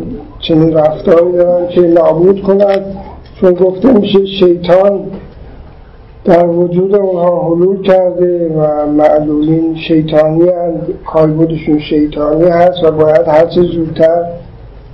[0.48, 2.96] چنین رفتاری دارن که نابود کنند
[3.40, 5.00] چون گفته میشه شیطان
[6.24, 13.62] در وجود اونها حلول کرده و معلولین شیطانی هست کالبودشون شیطانی هست و باید هرچه
[13.62, 14.24] زودتر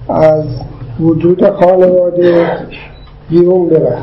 [0.09, 0.45] از
[1.01, 2.47] وجود خانواده
[3.30, 4.03] بیرون برن.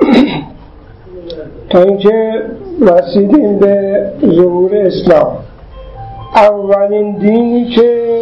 [1.70, 2.42] تا اینکه
[2.80, 5.36] رسیدیم به ظهور اسلام.
[6.34, 8.20] اولین دینی که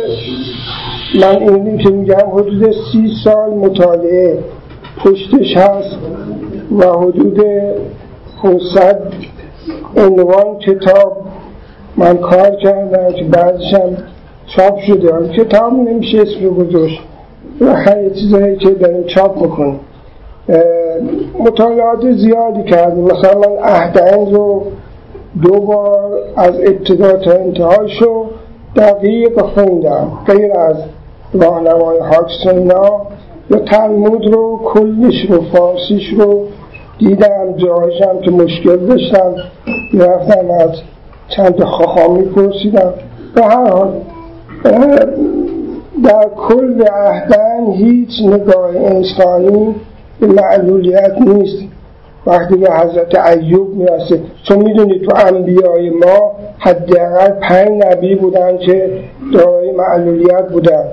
[1.20, 4.38] من این که میگم حدود سی سال مطالعه.
[5.04, 5.96] پشتش هست
[6.78, 7.40] و حدود
[8.42, 9.02] 500
[9.96, 11.16] عنوان کتاب.
[11.96, 13.96] من کار کردم که بعدشم
[14.46, 15.28] چاپ شده.
[15.28, 17.00] کتاب نمیشه اسم رو گذاشت.
[17.60, 19.80] و خیلی چیزهایی که داریم چاپ می‌کنیم
[21.38, 23.04] مطالعات زیادی کردیم.
[23.04, 24.62] مثلا من اهدین رو
[25.42, 28.26] دو بار از ابتدا تا انتهایشو
[28.76, 30.12] دقیق خوندم.
[30.26, 30.76] غیر از
[31.34, 33.06] راهنمای هاکسینا
[33.50, 36.44] یا تلمود رو کلش رو فارسیش رو
[36.98, 39.34] دیدم جایشم که مشکل داشتم.
[39.94, 40.70] رفتم از
[41.28, 42.94] چند خواهامی پرسیدم
[43.34, 43.92] به هر حال
[46.04, 49.74] در کل عهدن هیچ نگاه انسانی
[50.20, 51.62] به معلولیت نیست.
[52.26, 58.90] وقتی به حضرت ایوب می‌رسه چون می‌دونید تو انبیای ما حداقل پنج نبی بودن که
[59.34, 60.84] دارای معلولیت بودن.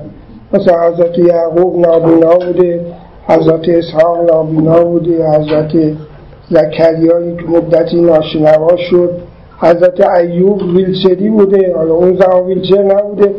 [0.54, 2.86] مثلا حضرت یعقوب نابینا بوده
[3.28, 5.72] حضرت اسحاق نابینا بوده حضرت
[6.50, 9.10] زکریایی که مدتی ناشنوا شد
[9.58, 13.36] حضرت ایوب ویلچری بوده حالا اون زمان ویلچر نبوده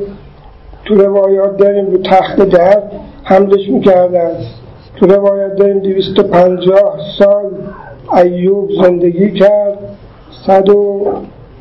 [0.85, 2.83] تو روایات داریم رو تخت در
[3.23, 4.31] حملش می‌کردن.
[4.97, 7.51] تو روایات داریم دویست پنجاه سال
[8.25, 9.79] ایوب زندگی کرد
[10.47, 11.07] صد و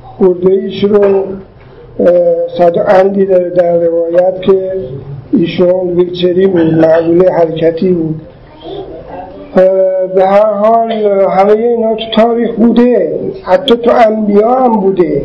[0.03, 1.23] خورده ایش رو
[2.57, 4.71] صد اندی داره در روایت که
[5.33, 8.21] ایشون ویلچری بود معلول حرکتی بود.
[10.15, 10.91] به هر حال
[11.29, 13.19] همه اینا تو تاریخ بوده.
[13.43, 15.21] حتی تو انبیا هم بوده.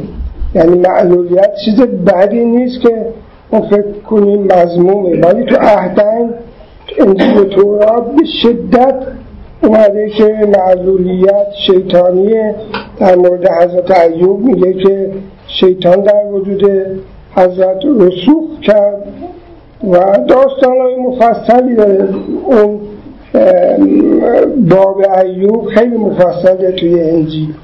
[0.54, 3.06] یعنی معلولیت چیز بدی نیست که
[3.52, 5.20] ما فکر کنیم مضمومه.
[5.20, 6.30] ولی تو اهدن
[7.00, 8.94] انجیل تورات به شدت
[9.62, 12.54] اومده که معلولیت شیطانیه.
[13.00, 15.10] در مورد حضرت ایوب میگه که
[15.60, 16.70] شیطان در وجود
[17.36, 19.02] حضرت رسوخ کرد.
[19.84, 22.08] و داستان های مفصلی داره.
[22.44, 22.80] اون
[24.70, 27.54] باب ایوب خیلی مفصله توی انجیل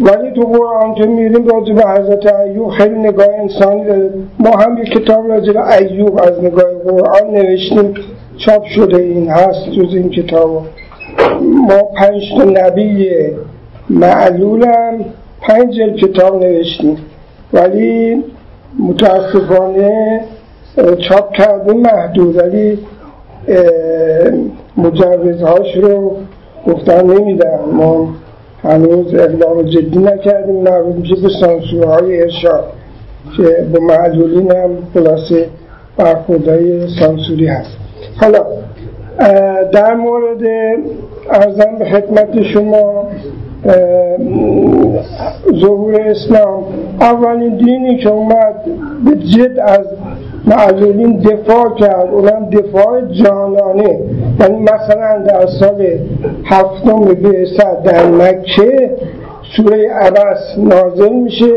[0.00, 4.10] ولی تو قرآن که میریم راجع به حضرت ایوب خیلی نگاه انسانی داره.
[4.38, 7.94] ما هم یک کتاب راجع به ایوب از نگاه قرآن نوشتیم.
[8.36, 10.66] چاپ شده این هست جز این کتاب
[11.68, 13.08] ما پنج تا نبی
[13.90, 15.04] معلولم
[15.40, 16.96] پنج کتاب نوشتیم.
[17.52, 18.22] ولی
[18.78, 20.20] متاسفانه
[21.08, 22.78] چاپ کردیم محدود ولی
[24.76, 26.16] مجوزهاش رو
[26.66, 27.60] گفتن نمیدن.
[27.72, 28.08] ما
[28.62, 32.64] هنوز اقدام جدی نکردیم مربوط میشه به سانسورهای ارشاد
[33.36, 35.46] که به معلولین هم خلاصه
[35.96, 37.76] برخوردهای سانسوری هست.
[38.20, 38.46] حالا
[39.72, 40.42] در مورد
[41.30, 43.08] ارزم به خدمت شما
[45.60, 46.64] ظهور اسلام.
[47.00, 48.54] اولین دینی که اومد
[49.04, 49.86] به جد از
[50.46, 52.08] معلولین دفاع کرد.
[52.12, 53.98] اونم دفاع جانانه.
[54.40, 55.86] یعنی مثلا در سال
[56.44, 57.46] هفتم به
[57.84, 58.90] در مکه
[59.56, 61.52] سوره عبس نازل میشه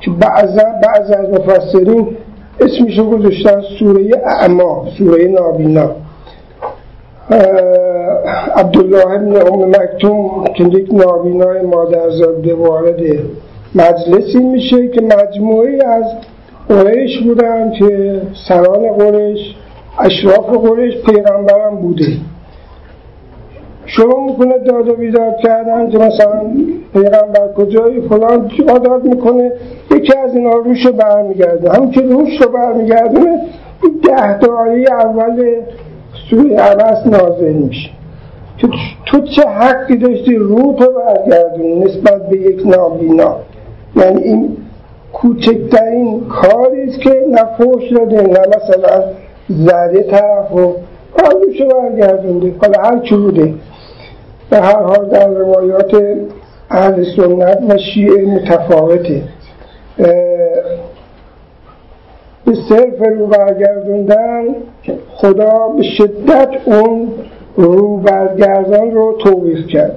[0.00, 2.16] که بعضا بعض از مفسرین
[2.60, 5.90] اسمشو گذاشتن سوره اعما سوره نابینا.
[8.56, 13.00] عبدالله ابن ام مکتوم که یک نابینای مادرزاده وارد
[13.74, 16.04] مجلسی میشه که مجموعی از
[16.68, 19.40] قریش بودن که سران قریش
[19.98, 22.06] اشراف قریش پیغمبرم بوده.
[23.86, 26.42] شروع می‌کنه داد و بیداد کردن که مثلا
[26.92, 29.52] پیغمبر کجایی فلان چی داد می‌کنه.
[29.90, 31.70] یکی از اینا روش رو برمیگرده.
[31.70, 33.40] هم که روش رو برمیگرده
[34.02, 35.44] ده داری اول
[36.30, 37.90] سوی عوض نازل میشه.
[38.58, 38.68] که
[39.06, 43.36] تو چه حقی داشتی رو تو برگردون نسبت به یک نابینا؟
[43.96, 44.56] یعنی این
[45.12, 49.04] کوچکترین کاری است که نه فوش داده نه مثلا
[49.48, 50.74] زده طرف و
[51.16, 52.54] روشو برگردونده.
[52.62, 53.54] حالا هر چی بوده.
[54.50, 56.02] به هر حال در روایات
[56.70, 59.22] اهل سنت و شیعه متفاوته.
[62.44, 64.44] به صرف رو برگردوندن
[65.14, 67.08] خدا به شدت اون
[67.56, 69.96] رو برگردان رو توبیخ کرد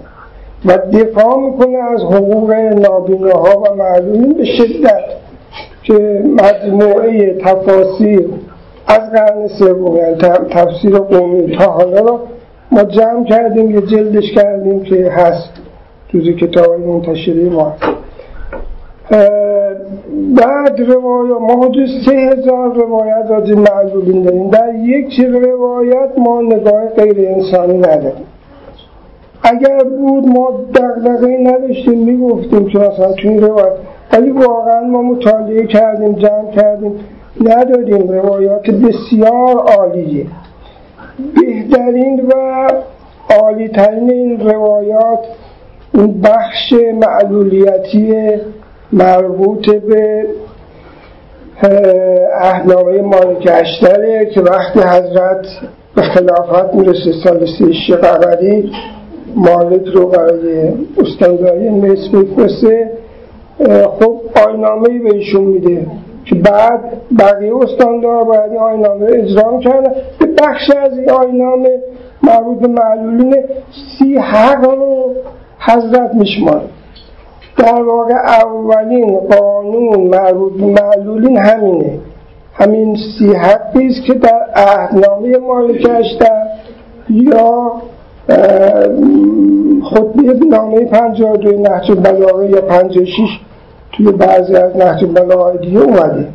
[0.66, 5.04] و دفاع می‌کنه از حقوق نابیناها و معلومین به شدت
[5.84, 8.30] که مجموعه تفاسیر
[8.88, 10.16] از قرن سوم یعنی
[10.50, 12.20] تفسیر قومی تا حالا رو
[12.72, 15.54] ما جمع کردیم یه جلدش کردیم که هست
[16.14, 17.74] جزی کتاب منتشری ما.
[20.36, 24.50] بعد روایات ما حدود سه هزار روایت راجع معلولین داریم.
[24.50, 28.26] در یک روایت ما نگاه غیر انسانی نداریم.
[29.44, 33.74] اگر بود ما دقدقه نداشتیم می‌گفتیم که مثلا تو این روایت
[34.14, 36.96] ولی واقعا ما مطالعه کردیم جمع کردیم
[37.42, 40.26] نداریم روایات بسیار عالیه.
[41.36, 42.68] بهترین و
[43.42, 45.20] عالیترین این روایات
[45.94, 48.14] اون بخش معلولیتی
[48.94, 50.26] مربوط به
[52.34, 53.40] اهنامه مالک
[54.34, 55.46] که وقتی حضرت
[55.96, 58.72] به خلافت می‌رسه سال سی قبری
[59.36, 62.92] مالک رو برای استنداری مصر میفرسته.
[64.00, 65.88] خب آینامه به ایشون میده
[66.26, 66.80] که بعد
[67.20, 71.80] بقیه استاندار باید این آینامه اجرام کردن به بخش از این آینامه
[72.24, 73.36] مربوط به معلولین
[73.98, 75.14] سی حق رو
[75.60, 76.62] حضرت میشماره
[77.58, 82.00] در واقع اولین قانون مربوط به معلولین همینه.
[82.54, 86.44] همین سی حقی است که در عهدنامه مالکش در
[87.10, 87.72] یا
[89.84, 93.40] خطبه نامه 52 نهج البلاغه یا 56
[93.92, 96.28] توی بعضی از نهج البلاغه دیگه اومده.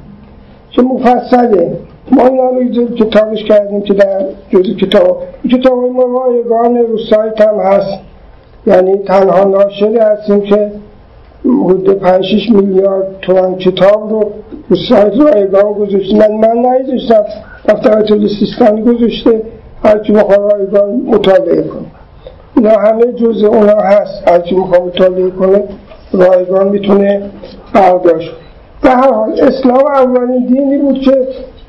[0.71, 1.77] که مفصله.
[2.13, 7.61] ما این هم کتابش کردیم که در جز کتاب کتاب ما رایگان رو سایت هم
[7.61, 7.99] هست.
[8.67, 10.73] یعنی تنها ناشری هستیم که
[11.49, 14.33] حدود 5 میلیارد تومن کتاب رو
[14.89, 17.25] سایت رایگان گذاشته من نایزشتم
[17.69, 19.43] دفتر سیستانی گذاشته.
[19.85, 21.87] هرچی بخواه رایگان مطالعه کنه
[22.57, 24.29] اینا همه جز اونا هست.
[24.29, 25.63] هرچی می‌خواه مطالعه کنه
[26.13, 27.23] رایگان می‌تونه
[27.75, 28.31] برداشت.
[28.83, 31.11] به هر حال اسلام اولین دینی بود که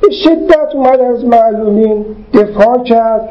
[0.02, 3.30] به شدت اومد از معلومین دفاع کرد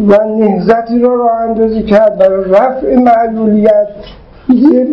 [0.00, 3.88] و نهزتی رو راه اندازی کرد برای رفع معلولیت.
[4.48, 4.86] یه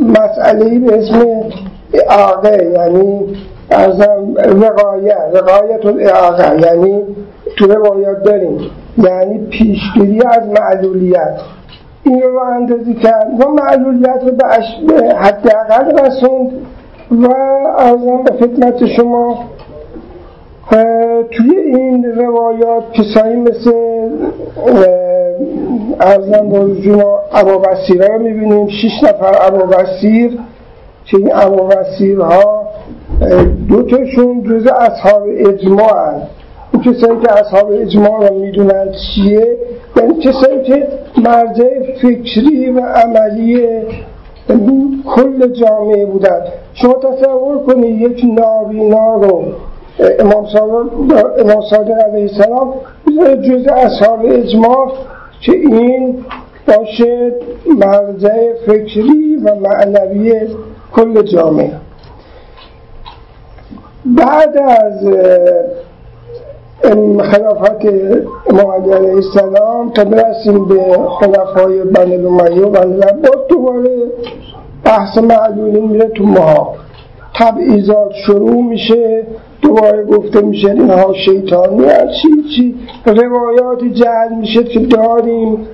[0.00, 1.26] مسئله به اسم
[1.94, 3.36] اعاقه یعنی
[3.70, 7.02] ارزم وقایه وقایت الاعاقه یعنی
[7.56, 8.58] تو روایات داریم.
[8.98, 11.40] یعنی پیشگیری از معلولیت.
[12.02, 13.26] این رو اندازی کرد.
[13.40, 16.50] و معلولیت رو به حداقل رسوند.
[17.10, 17.28] و
[17.78, 19.44] ارزم به خدمت شما
[21.30, 23.72] توی این روایات کسایی مثل
[26.00, 27.62] ارزم با رجوع ابا
[28.08, 28.68] رو می‌بینیم.
[28.68, 29.82] شش نفر ابا
[31.04, 31.70] که این ابا
[32.24, 32.68] ها
[33.68, 36.26] دو تاشون جز اصحاب اجماع هست
[36.72, 39.56] اون کسایی که اصحاب اجماع رو می‌دونن چیه؟
[39.96, 43.66] یعنی کسایی که مرجع فکری و عملی
[45.14, 46.40] کل جامعه بودن.
[46.74, 49.44] شما تصور کنید یک نابینا رو
[50.18, 50.46] امام
[51.70, 52.74] صادق علیه السلام
[53.36, 54.92] جز اصحاب اجماع
[55.40, 56.24] که این
[56.66, 57.32] باشه
[57.78, 60.48] مرجع فکری و معنوی
[60.92, 61.72] کل جامعه.
[64.04, 65.06] بعد از
[67.32, 67.86] خلافت
[68.50, 73.90] امام علی علیه السلام تا برسیم به خلفای بن الامیه و بن العباس دوباره
[74.84, 76.74] بحث معلولین میره تو ما
[77.34, 79.26] تبعیضات شروع میشه
[79.66, 82.74] دوباره گفته میشه اینها شیطانی هست چی چی
[83.06, 85.66] روایات جهل میشه که داریم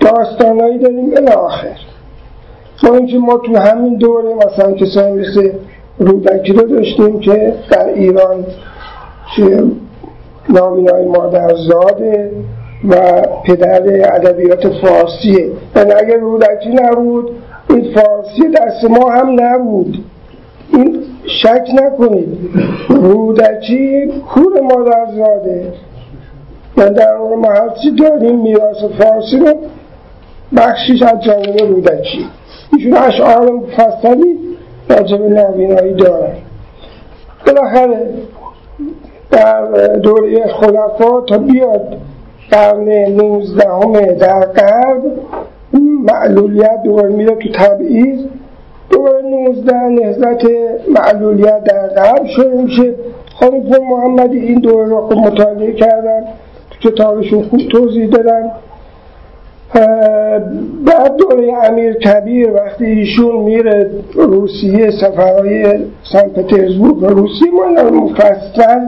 [0.00, 1.76] داستانایی داریم الاخر.
[2.82, 5.52] با اینکه ما تو همین دوره مثلا کسایی مثل
[5.98, 8.44] رودکی رو داشتیم که در ایران
[9.36, 9.64] که
[10.48, 12.30] نامینای مادرزاده
[12.88, 13.82] و پدر
[14.14, 15.50] ادبیات فارسیه.
[15.76, 17.30] یعنی اگر رودکی نبود
[17.70, 20.04] این فارسی دست ما هم نبود.
[20.72, 21.02] این
[21.42, 22.38] شک نکنید.
[22.88, 25.72] رودکی کور مادرزاده
[26.76, 29.54] و در اون هرچی داریم میراث فارسی رو
[30.56, 32.26] بخشیش از جانب رودکی
[32.72, 34.38] ایشون اشعار مفصلی
[34.88, 36.32] راجب نابینایی دارن.
[37.46, 38.06] بالاخره
[39.30, 39.66] در
[40.02, 41.96] دوره خلفا تا بیاد
[42.50, 45.02] قرن نوزدهم در غرب
[46.12, 48.20] معلولیت دوباره میره تو تبعیض.
[49.02, 50.44] دوباره نوزده نهزت
[50.88, 52.94] معلولیت در غرب شروع میشه.
[53.34, 56.24] خانم محمدی این دوره رو خوب مطالعه کردن
[56.70, 58.50] تو کتابشون خوب توضیح دادن.
[60.86, 65.78] بعد دوره امیر کبیر وقتی ایشون میره روسیه سفرهای
[66.12, 68.80] سن پترزبورگ و روسیه ما مفصل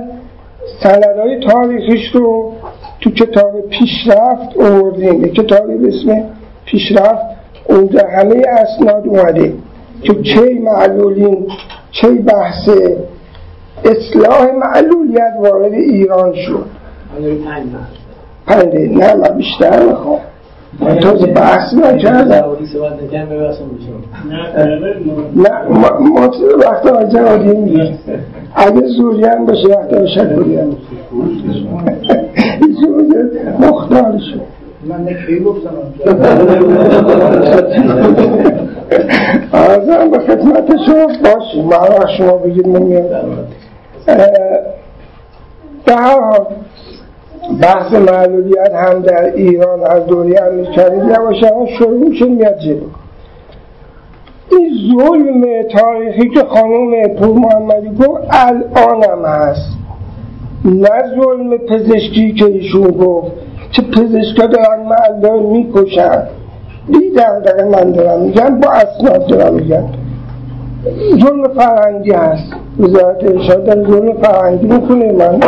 [0.83, 2.53] سندهای تاریخش رو
[3.01, 5.25] تو کتاب پیشرفت آوردیم.
[5.25, 6.25] کتابی به اسم
[6.65, 7.25] پیشرفت
[7.69, 9.53] اونجا همه اسناد اومده.
[10.05, 11.47] که چه معلولین
[11.91, 12.69] چه بحث
[13.85, 16.65] اصلاح معلولیت وارد ایران شد.
[18.47, 20.19] پنده نه من بیشتر می‌خوام
[20.81, 22.45] من تازه بحث نکردم.
[25.37, 25.69] نه
[26.01, 27.99] ما وقت ها جوادی میگه
[28.55, 30.77] اگه زوریان باشه وقت ها شکریان
[32.81, 33.31] زوریان
[33.61, 34.54] مختار شد.
[34.87, 35.09] من
[39.53, 41.63] آزم به خدمت شما باشی.
[41.63, 42.89] ما شما بگید من
[45.87, 46.47] به هر حال
[47.63, 52.87] بحث معلولیت هم در ایران از دوری امیر کریم یواش یواش شروع میشه میاد جلو.
[54.51, 59.79] این ظلم تاریخی که خانم پور محمدی گفت الان هم هست.
[60.65, 63.33] نه ظلم پزشکی که ایشون گفت
[63.75, 66.23] که پزشکا دارن معلم می‌کشن؟
[66.89, 69.85] بی دقیقه من دارم میگم با اسناد دارم میگم
[71.21, 72.53] ظلم فرهنگی هست.
[72.81, 75.13] وزارت ارشاد در ظلم فرهنگی می‌کنه.
[75.13, 75.41] من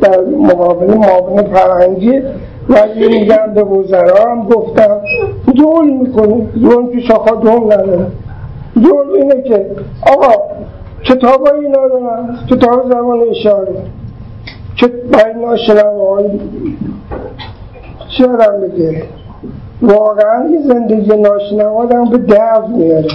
[0.00, 2.22] در مقابل معاون فرهنگی
[2.68, 5.00] ولی میگم به وزرا هم گفتم
[5.56, 8.06] ظلم می‌کنه ظلم که شاخا دوم نداره.
[8.74, 9.66] ظلم اینه که
[10.12, 10.42] آقا
[11.04, 13.72] کتاب های اینا دارن کتاب زمان اشاره.
[14.76, 14.90] که
[15.40, 16.22] ناشنوه
[18.18, 19.02] چرا بگه
[19.82, 23.08] واقعا این زندگی ناشنوا به درد میاره.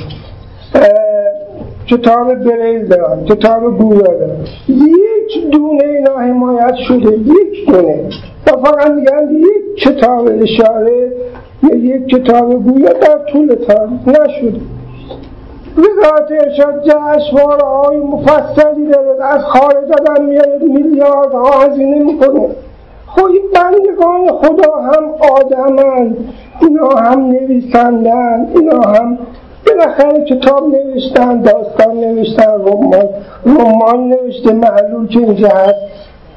[1.87, 4.37] کتاب بریل دارن کتاب گویا دارن
[4.67, 8.09] یک دونه اینا حمایت شده یک دونه.
[8.47, 11.11] و فقط میگن یک کتاب اشاره
[11.63, 14.59] یا یک کتاب گویا در طول تاریخ نشده.
[15.77, 22.49] وزارت ارشاد جشنواره های مفصلی داره از خارج آدم میاره میلیاردها هزینه می‌کنه.
[23.15, 25.03] خب این بندگان خدا هم
[25.35, 26.15] آدمن
[26.61, 29.17] اینا هم نویسندن اینا هم
[29.67, 33.09] بالاخره کتاب نوشتن داستان نوشتن رمان
[33.45, 35.75] رمان نوشته معلول که اینجا هست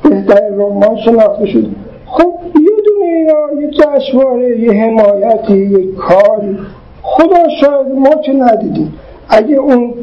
[0.02, 1.66] بهتر رمان شناخته شد.
[2.06, 6.58] خب یه دونه اینا یه جشنواره یه حمایتی یه کاری
[7.02, 8.94] خدا شاید ما که ندیدیم.
[9.28, 9.94] اگه اون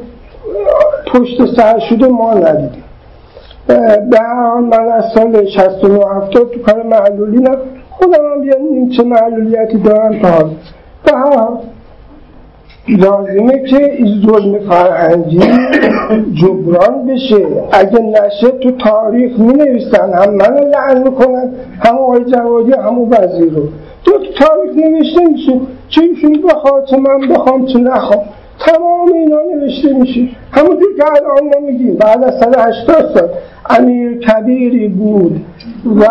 [1.13, 2.84] پشت سر شده ما ندیدیم.
[3.69, 7.57] هر حال من از سال 69 70 تو کار معلولینم
[7.89, 10.19] خودم هم بیانیم چه معلولیتی دارم.
[10.19, 10.49] تا حال
[11.05, 11.57] به حال
[12.87, 15.39] لازمه که این ظلم فرهنگی
[16.33, 17.45] جبران بشه.
[17.71, 21.49] اگه نشه تو تاریخ می نویسن هم منو لعن می‌کنن
[21.79, 23.63] هم آقای جوادی هم وزیر رو.
[24.05, 25.59] تو تاریخ نوشته میشه.
[25.89, 28.21] چه ایشون بخواد چه من بخوام چه نخوام.
[28.59, 30.27] تمام اینا نوشته میشه.
[30.51, 33.29] همونجور که الان ما میگیم بعد از 180 سال
[33.69, 35.41] امیر کبیری بود
[35.99, 36.05] و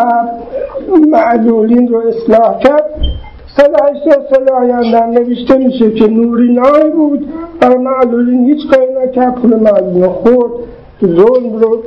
[1.07, 2.83] معلولین رو اصلاح کرد.
[3.57, 7.27] 180 سال آینده نوشته میشه که نوری نای بود.
[7.61, 9.35] برای معلولین هیچ کاری نکرد.
[9.35, 10.51] پول معلولین خورد.
[11.05, 11.77] ظلم رو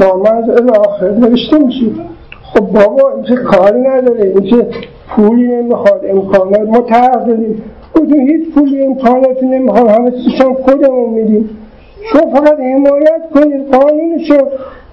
[0.00, 1.86] دامن الاخر نوشته میشه.
[2.42, 4.62] خب بابا این کاری نداره؟ این
[5.08, 7.24] پولی نمی‌خواد؟ امکانات ما طرح
[7.96, 9.88] خودتون هیچ پولی امکاناتی نمی‌خواد.
[9.88, 11.50] همه چیشان خودمون میدیم؟
[12.12, 14.48] شما فقط حمایت کنید قانونشو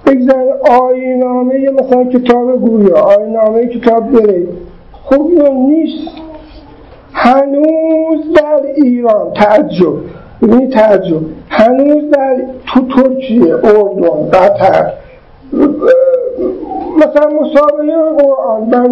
[0.05, 0.53] بگذارید.
[0.69, 4.49] آینامه مثلا کتاب گویا آینامه کتاب برید
[5.03, 6.07] خب نیست.
[7.13, 9.93] هنوز در ایران تعجب.
[10.41, 12.35] ببینید تعجب؟ هنوز در
[12.67, 14.93] تو ترکیه اردن قطر
[16.97, 18.87] مثلا مسابقه قرآن بر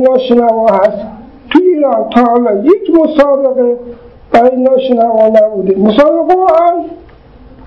[0.71, 1.07] هست.
[1.49, 3.75] تو ایران تا حالا یک مسابقه
[4.33, 6.85] برای ناشنوا نبوده مسابقه قرآن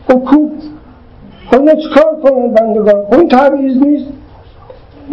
[0.09, 0.49] خب کو
[1.51, 4.07] خب چیکار کنن بندگان؟ اون تبعیض نیست.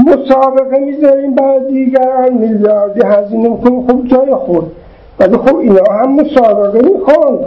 [0.08, 4.72] مسابقه می‌ذاریم برای دیگران میلیاردی هزینه می‌کنیم خب جای خود.
[5.20, 7.40] ولی خب اینا هم مسابقه می‌خوان.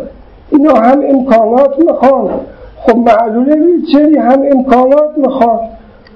[0.50, 2.30] اینا هم امکانات می‌خوان.
[2.76, 5.59] خب معلول ویلچری هم امکانات می‌خوان.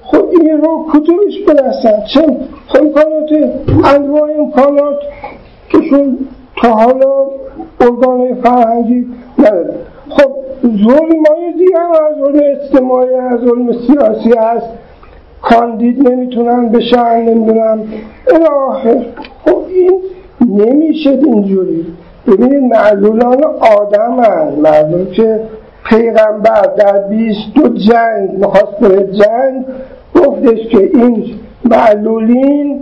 [0.03, 2.37] خب این رو کتبش برسن چه
[2.67, 3.29] خب امکانات
[3.95, 4.95] انواع امکانات.
[5.69, 6.17] کهشون
[6.61, 7.25] تا حالا
[7.81, 9.07] ارگان فرهنگی
[9.39, 9.69] ندارن
[10.09, 10.31] خب
[10.63, 14.67] ظلم های دیگه هم از ظلم اجتماعی از ظلم سیاسی هست.
[15.41, 17.83] کاندید نمی‌تونن بشن نمی‌دونم.
[18.33, 19.05] الاخر
[19.45, 20.01] خب این
[20.41, 21.85] نمیشه اینجوری.
[22.27, 23.43] ببینید معلولان
[23.79, 25.39] آدم هست معلول که
[25.89, 29.65] پیغمبر در بیست دو جنگ می‌خواست بره جنگ
[30.15, 31.25] گفتش که این
[31.65, 32.81] معلولین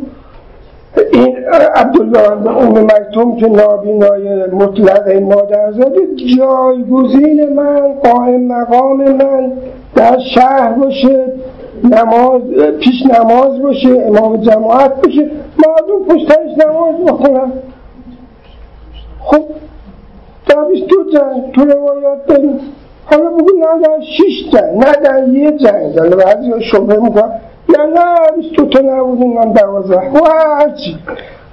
[1.12, 1.38] این
[1.76, 6.00] عبدالله به ام مکتوم که نابینای مطلق مادرزاده
[6.38, 9.52] جایگزین من قائم مقام من
[9.96, 11.26] در شهر باشه
[11.84, 12.42] نماز
[12.80, 15.32] پیش نماز باشه امام جماعت باشه
[15.68, 17.52] مردم پشترش نماز بخونن
[19.20, 19.44] خب
[20.50, 22.60] در بیست دو جنگ تو روایات داریم.
[23.06, 27.32] حالا بگو نه در شیش جنگ نه در یه جنگ در بعضی شبه می‌کنن.
[27.68, 30.20] بیست دو تا نبودیم من دوازه و
[30.60, 30.98] هرچی.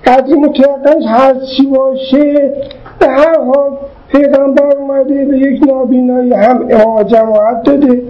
[0.07, 2.53] قدری متعقنش هرچی باشه
[2.99, 3.71] به هر حال
[4.09, 8.03] پیغمبر اومده به یک نابینایی هم امام جماعت داده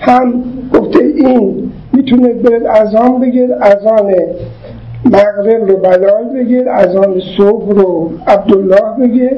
[0.00, 0.44] هم
[0.74, 4.14] گفته این می‌تونه برد ازان بگیر ازان
[5.04, 9.36] مغرب رو بلال بگیر ازان صبح رو عبدالله بگیر.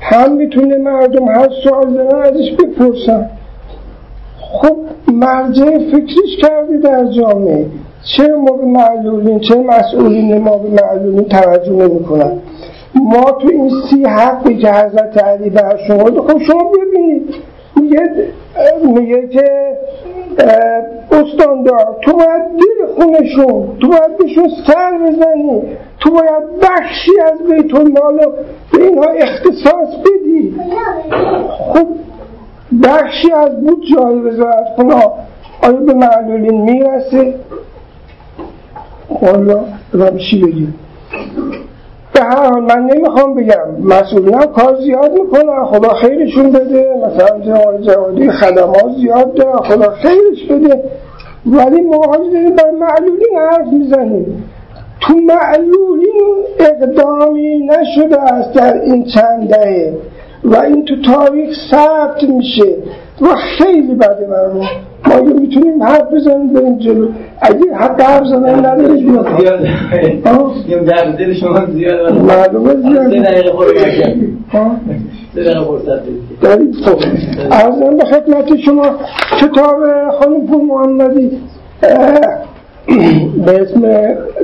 [0.00, 3.30] هم می‌تونه مردم هر سوال دارن ازش بپرسن.
[5.12, 7.66] مرجع فکرش کرده در جامعه.
[8.16, 12.38] چرا ما به معلولین چرا مسئولین ما به معلولین توجه نمی کنن
[12.94, 17.34] ما تو این سی حقی که حضرت علی بر شما خب شما ببینید.
[17.80, 18.02] میگه
[18.94, 19.76] میگه که
[21.12, 25.62] استاندار تو باید دل خونشون تو باید بهشون سر بزنی.
[26.00, 28.18] تو باید بخشی از بیت المال
[28.72, 30.54] به اینها اختصاص بدی.
[31.72, 31.86] خب
[32.84, 34.94] بخشی از بود جای وزارت خونه
[35.62, 37.34] آیا به معلولین می‌رسه؟
[39.22, 39.64] والا
[40.30, 40.74] چی بگیم؟
[42.14, 43.82] به هر حال من نمی‌خوام بگم.
[43.82, 45.64] مسئولین کار زیاد می‌کنن.
[45.64, 46.94] خدا خیرشون بده.
[47.06, 50.82] مثلا جواد جوادی خدمات زیاد داره خدا خیرش بده.
[51.46, 54.44] ولی ما حالی داریم بر معلولین حرف می‌زنیم.
[55.00, 59.92] تو معلولین اقدامی نشده است در این چند دهه.
[60.44, 62.74] و این تو تاریخ ثبت میشه
[63.20, 63.26] و
[63.58, 64.66] خیلی بده برمون
[65.06, 67.08] ما اگه می‌تونیم حرف بزنیم بریم جلو.
[67.40, 69.26] اگه حق حرف زدن نداره زیاد.
[70.86, 73.10] در دل شما زیاد معلومه زیاد.
[73.10, 74.38] سه دقیقه بدید
[76.40, 76.98] دارید خب.
[77.50, 78.90] ارزم به خدمت شما
[79.40, 79.76] کتاب
[80.20, 81.30] خانم پور محمدی
[83.46, 83.82] به اسم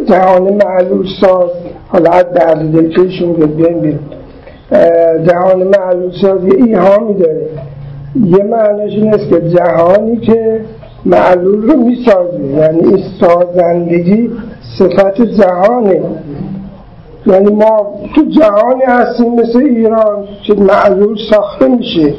[0.09, 1.51] جهان معلول ساز.
[1.89, 4.24] حالا درد دل که میگه بیایم اه،
[5.29, 7.49] جهان معلول ساز یه ایهامی داره
[8.25, 10.61] یه معنیش این است که جهانی که
[11.05, 12.41] معلول رو می‌سازه.
[12.41, 14.31] یعنی این سازندگی
[14.79, 16.03] صفت جهانه.
[17.27, 22.15] یعنی ما تو جهانی هستیم مثل ایران که معلول ساخته میشه.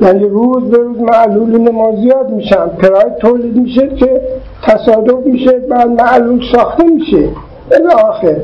[0.00, 2.66] یعنی روز به روز معلول ما زیاد میشن.
[2.66, 4.20] پراید تولید میشه که
[4.62, 7.28] تصادف میشه بعد معلول ساخته میشه.
[7.72, 8.36] الاخر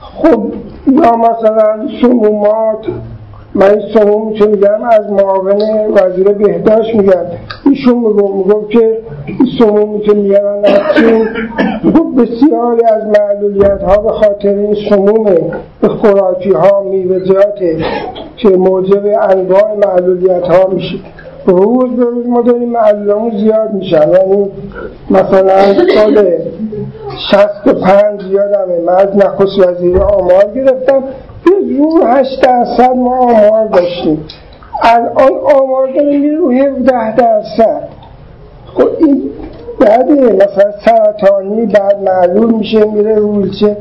[0.00, 0.42] خب
[0.86, 2.86] یا مثلا سمومات
[3.54, 5.62] من سموم که میگم؟ از معاون
[5.94, 7.24] وزیر بهداشت میگم.
[7.64, 11.28] ایشون میگو میگو که این سمومی که میارن از چین
[12.18, 15.24] بسیاری از معلولیت ها به خاطر این سموم
[15.80, 17.76] به خوراکی ها میوه‌جاته
[18.36, 20.98] که موجب انواع معلولیت ها میشه.
[21.52, 24.10] روز به روز ما داریم معلولامون زیاد میشن.
[24.12, 24.50] یعنی
[25.10, 26.28] مثلا سال
[27.32, 28.80] 65 یادمه.
[28.86, 31.02] من از نخست وزیر آمار گرفتم.
[31.44, 34.24] به زور 8 درصد ما آمار داشتیم.
[34.82, 37.88] الان آمار داریم میره رو 17 درصد.
[38.74, 39.30] خب این
[39.80, 43.76] بعد مثلا سرطانی بعد معلول میشه میره رولچه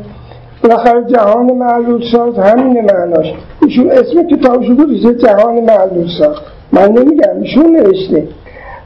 [0.64, 3.34] بالاخره جهان معلول ساز همین معناش.
[3.62, 6.36] ایشون اسم کتابشو گذاشته جهان معلول ساز.
[6.72, 8.28] من نمیگم ایشون نوشته.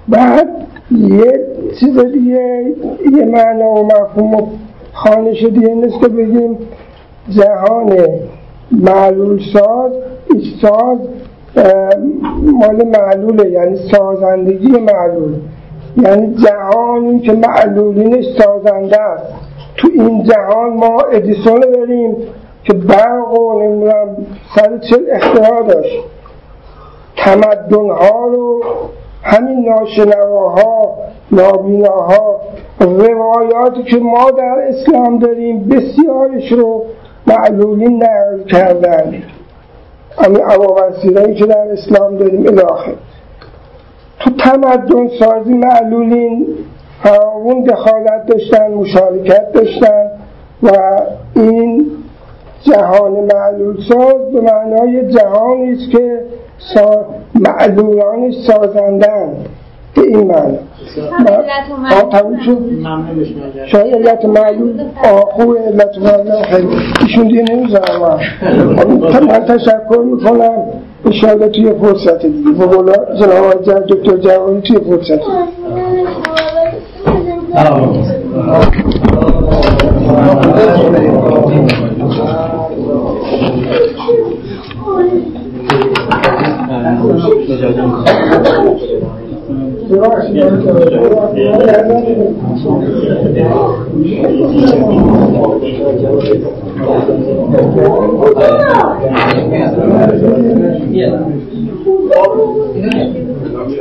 [0.07, 0.47] بعد
[0.91, 1.45] یه
[1.79, 2.65] چیز دیگه
[3.17, 4.47] یه معنا و مفهوم و
[4.93, 6.57] خانش دیگه نیست که بگیم.
[7.29, 7.97] جهان
[8.71, 9.91] معلول ساز
[10.61, 10.97] ساز
[12.43, 15.33] مال معلوله یعنی سازندگی معلول.
[15.97, 19.23] یعنی جهانی که معلولینش سازنده است.
[19.77, 22.15] تو این جهان ما ادیسون داریم
[22.63, 24.07] که برق و نمی‌دونم
[24.55, 26.03] سر چل اختراع داشت.
[27.17, 28.63] تمدن ها رو
[29.23, 30.97] همین ناشنواها
[31.31, 32.41] نابیناها
[32.79, 36.85] روایاتی که ما در اسلام داریم بسیارش رو
[37.27, 39.23] معلولین نقل کردن.
[40.17, 42.93] همین ابوبسیرایی که در اسلام داریم الاخر
[44.19, 46.47] تو تمدن سازی معلولین
[47.03, 50.11] فراوون دخالت داشتن مشارکت داشتن
[50.63, 50.71] و
[51.35, 51.91] این
[52.63, 56.21] جهان معلول ساز به معنای جهانی است که
[56.73, 57.05] سا...
[57.35, 59.33] معلولانش سازندن
[59.95, 60.57] به این معنی.
[63.65, 66.67] شاید علت معلول آه خوب علت معلول خیلی.
[67.01, 68.19] ایشون دیگه نمی‌زنم
[69.27, 70.63] من تشکر می‌کنم.
[71.05, 72.51] انشاءالله توی فرصت دیگه.
[72.51, 75.21] به قول جناب دکتر جوانی توی فرصت.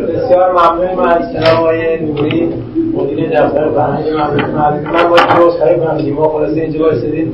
[0.08, 2.48] بسیار ممنونم از جناب آقای نوری
[2.94, 5.26] مدیر دفتر فرهنگ مملکت معلومی من باید
[5.64, 7.32] خیلی کنم ما خلاصه اینجا بایستدیم.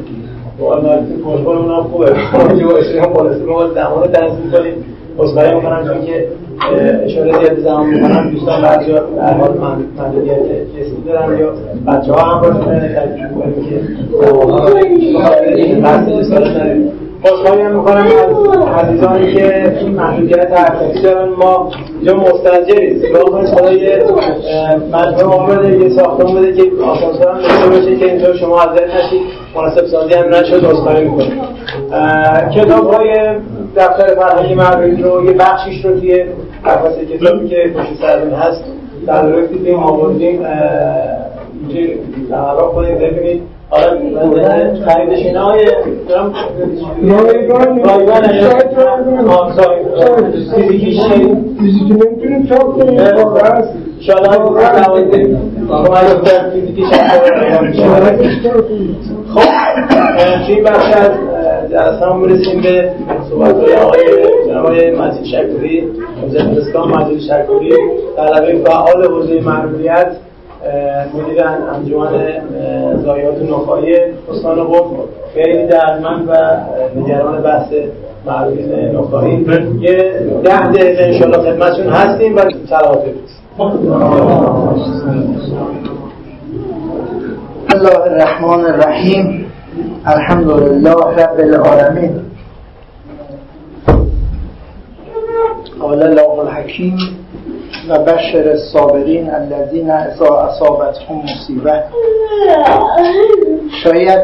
[0.58, 2.12] واقعا کنشبان اونم خوبه.
[2.48, 4.95] اینجا بایستدیم خلاصه ما زمان رو تنظیم کنیم.
[5.18, 6.26] عذرخواهی می‌کنم چون که
[7.04, 9.58] اشاره زیاد زمان می‌کنم دوستان بعضی ها در حال
[9.98, 10.38] محدودیت
[10.76, 11.52] جسمی دارن یا
[11.86, 13.64] بچه ها هم باید تجربه کنیم
[15.68, 16.92] که بحث رسالت نداریم.
[17.22, 21.28] خوشحالی هم می‌کنم از عزیزانی که این محدودیت حرکتی دارن.
[21.28, 23.02] ما اینجا مستجریم.
[23.08, 24.04] نگاه کنید خدا یه
[24.92, 29.20] مجموعه آمده یه ساختمون بده که آسانسور هم داشته باشه که اینجا شما حاضر نشید.
[29.56, 30.64] مناسب سازی هم نشد.
[30.64, 31.42] عذرخواهی می‌کنیم
[32.54, 33.10] کتاب های
[33.76, 36.24] دفتر فرهنگی مردمی رو یه بخشیش رو توی
[36.64, 38.64] قفس کتابی که پشت سرمون هست
[39.06, 40.40] تدارک دیدیم آوردیم
[41.68, 41.92] اینجا
[42.30, 43.42] تعرف کنید ببینید.
[43.70, 43.90] حالا
[44.86, 45.64] خریدش اینا های
[47.02, 48.22] رایگان رایگان
[50.54, 51.00] فیزیکیش
[51.60, 52.96] فیزیکی نمی‌تونیم چاپ کنیم.
[56.52, 56.90] فیزیکیش
[59.34, 59.48] خب
[60.48, 61.10] این بخش از
[61.76, 62.90] جلسه هم می‌رسیم به
[63.30, 64.00] صحبت های آقای
[64.56, 65.84] آقای مجید شکوری
[66.24, 67.72] وزیر اسلام مجید شکوری.
[68.16, 70.16] طلبه فعال حوزه معلولیت
[71.14, 72.08] مدیر انجمن
[73.04, 73.94] ضایعات نخایی
[74.30, 74.86] استان قم
[75.34, 76.32] خیلی دردمند و
[77.00, 77.72] نگران بحث
[78.26, 79.46] معلولین نخایی
[79.80, 80.12] یه
[80.44, 83.02] ده دقیقه انشاءالله خدمتشون هستیم و سلامت
[87.74, 89.46] الله الرحمن الرحیم.
[90.06, 92.20] الحمد لله رب العالمین.
[95.80, 96.96] قال الله الحکیم
[97.88, 101.82] و بشر الصابرین الذین اذا اصابتهم مصیبه.
[103.84, 104.20] شاید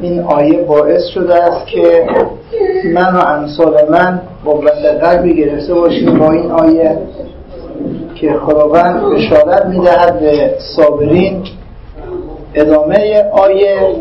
[0.00, 2.06] این آیه باعث شده است که
[2.94, 6.98] من و امثال من قوت قلبی گرفته باشیم با این آیه
[8.14, 11.42] که خداوند بشارت می‌دهد به صابرین.
[12.54, 13.96] ادامه آیه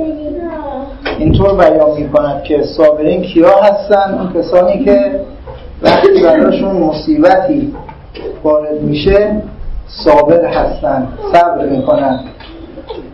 [1.20, 5.20] اینطور بیان می کند که صابرین کیا هستن؟ اون کسانی که
[5.82, 7.76] وقتی براشون مصیبتی
[8.44, 9.42] وارد میشه
[9.88, 12.20] صابر هستن صبر می‌کنن.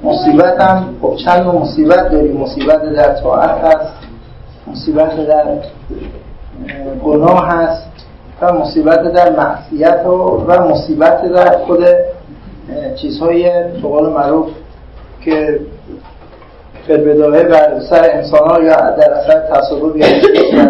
[0.03, 3.93] مصیبت هم خب چند مصیبت داریم؟ مصیبت در طاعت هست
[4.67, 5.45] مصیبت در
[7.03, 7.91] گناه هست
[8.41, 10.11] و مصیبت در معصیت و,
[10.47, 11.85] و مصیبت در خود
[13.01, 14.49] چیزهای قول معروف
[15.21, 15.59] که
[16.91, 20.05] فلبداهه بر سر انسان ها یا در اثر تصادف یا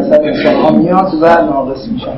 [0.09, 2.17] سر انسان ها میاد و ناقص میشن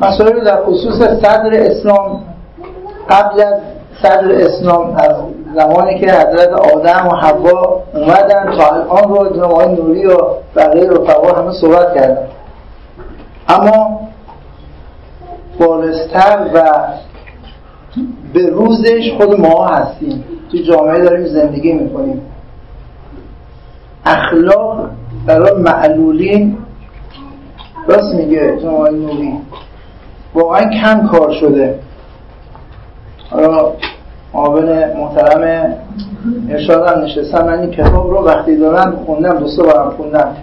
[0.00, 2.24] مسائل در خصوص صدر اسلام
[3.10, 3.54] قبل از
[4.02, 5.12] صدر اسلام از
[5.54, 10.16] زمانی که حضرت آدم و حوا اومدن تا الان رو جناب نوری و
[10.56, 12.26] بقیه رفقا همه صحبت کردن.
[13.48, 14.00] اما
[15.58, 16.62] بالستر و
[18.34, 20.24] به روزش خود ما هستیم.
[20.58, 22.22] تو جامعه داریم زندگی می‌کنیم.
[24.06, 24.90] اخلاق
[25.26, 26.58] برای معلولین
[27.86, 29.32] راست میگه جناب نوری.
[30.34, 31.78] واقعا کم کار شده.
[33.30, 33.72] حالا
[34.34, 35.74] معاون محترم
[36.50, 40.36] ارشاد هم نشستم من این کتاب رو وقتی دارم خوندم دوستا برم خوندم.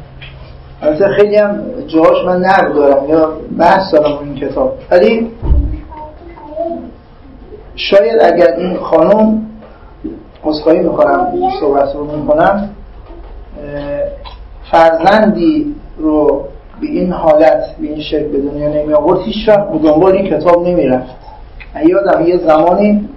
[0.82, 4.74] البته خیلی هم جاهاش من نقد دارم یا بحث دارم این کتاب.
[4.92, 5.32] ولی
[7.76, 9.51] شاید اگر این خانم
[10.44, 11.28] مصخایی می‌کنم
[11.60, 12.70] صحبت رو می‌کنم.
[14.72, 16.44] فرزندی رو
[16.82, 20.30] به این حالت به این شکل به دنیا نمی آورد هیچ وقت به دنبال این
[20.30, 21.16] کتاب نمی رفت
[21.86, 23.10] یادم یه زمانی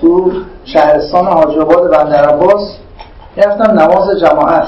[0.00, 0.32] تو
[0.64, 2.78] شهرستان حاج آباد بندر عباس
[3.36, 4.66] رفتم نماز جماعت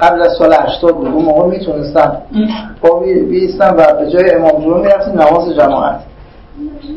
[0.00, 1.06] قبل از سال 80 بود.
[1.06, 2.22] اون موقع می‌تونستم.
[2.82, 6.00] با بیستم و به جای امام جمعه می‌رفتیم نماز جماعت.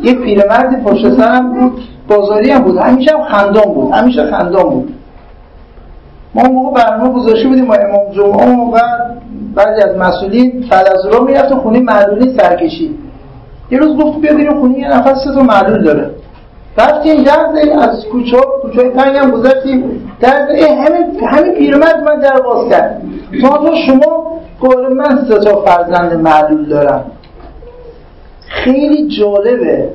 [0.03, 2.78] یه پیرمردی پشت سرم بود بازاری هم بود.
[2.78, 4.93] همیشه هم خندان بود همیشه خندان بود.
[6.36, 8.80] ما اون موقع برنامه گذاشته بودیم با امام جمعه و
[9.55, 12.95] بعضی از مسئولین فلزورا می‌رفت خونه معلولی سرکشی
[13.72, 16.10] یه روز گفت بیا بریم خونه یه نفر سه تا معلول داره.
[16.78, 17.45] رفتیم در
[17.80, 20.12] از کوچه کوچه تنگ هم گذاشتیم.
[20.20, 23.01] در همین همین پیرمرد من در باز کرد.
[23.41, 27.03] تو شما گفت من سه تا فرزند معلول دارم.
[28.50, 29.89] خیلی جالبه.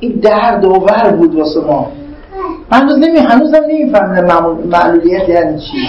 [0.00, 1.90] این درد آور بود واسه ما.
[2.72, 5.88] من هنوز نمی هنوزم نمی‌فهمم معلولیت یعنی چی.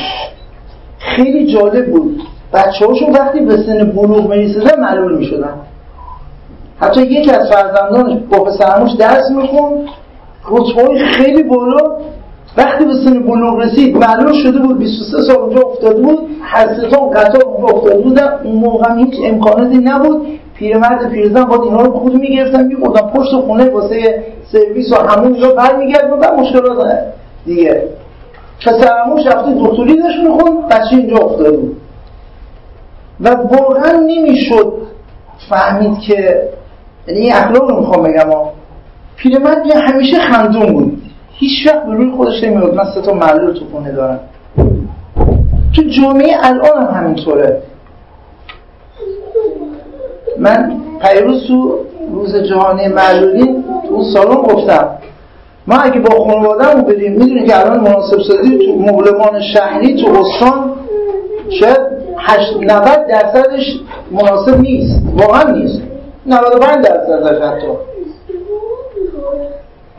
[1.00, 2.22] خیلی جالب بود.
[2.54, 5.54] بچه هاشون وقتی به سن بلوغ می معلول می شدن
[6.80, 9.88] حتی یکی از فرزندانش با پسرموش درس میخون
[10.52, 11.98] رتبه خیلی بالا
[12.58, 16.20] وقتی به سن بلوغ رسید معلوم شده بود 23 سال اونجا افتاده بود
[16.54, 20.28] ستان قطار اونجا افتاده بودن اون موقع هیچ امکاناتی نبود.
[20.56, 25.54] پیرمرد پیرزن با اینها رو خود می‌گرفتن میبردن پشت خونه واسه سرویس و همون اینجا
[25.54, 26.98] بر میگرد و مشکلات
[27.46, 27.84] دیگه.
[28.66, 31.78] پسرموش رفته دکتری داشت میخون بچه اینجا افتاده بود.
[33.20, 34.74] و واقعا نمی‌شد
[35.50, 36.50] فهمید که
[37.08, 38.30] یعنی اخلاق رو می‌خوام بگم
[39.16, 40.99] پیرمرد همیشه خندون بود.
[41.40, 44.20] هیچ وقت به روی خودش نمیاد من سه تا معلول تو خونه دارم.
[45.76, 47.62] تو جامعه الان هم همینطوره.
[50.40, 51.80] من پیروز تو
[52.12, 54.90] روز جهانی معلولین تو اون سالن گفتم.
[55.68, 60.72] ما اگه با خانوادهمون بریم می‌دونیم که الان مناسب سازی تو مبلمان شهری تو استان
[61.60, 61.80] شاید
[62.62, 63.80] 90 درصدش
[64.12, 65.02] مناسب نیست.
[65.18, 65.82] واقعا نیست.
[66.26, 67.68] 95 درصدش حتی.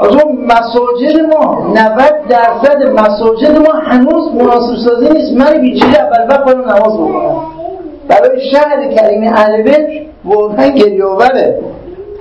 [0.01, 0.17] از
[0.47, 5.33] مساجد ما 90 درصد مساجد ما هنوز مناسب سازی نیست.
[5.37, 7.43] من بیچاره اول وقت برم نماز بکنم
[8.09, 9.87] برای شهر کریم اهل بیت
[10.25, 11.59] واقعا گریاوره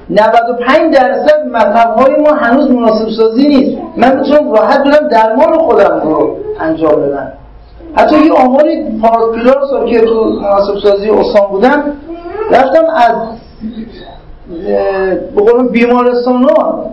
[0.09, 1.51] 95 درصد
[1.97, 3.77] های ما هنوز مناسب سازی نیست.
[3.97, 7.31] من می‌تونم راحت برم درمان خودم رو انجام بدم.
[7.93, 8.85] حتی یه آماری
[9.35, 11.83] پیلار سال که تو مناسب سازی استان بودم
[12.51, 13.15] رفتم از
[15.35, 16.85] به قول بیمارستان ها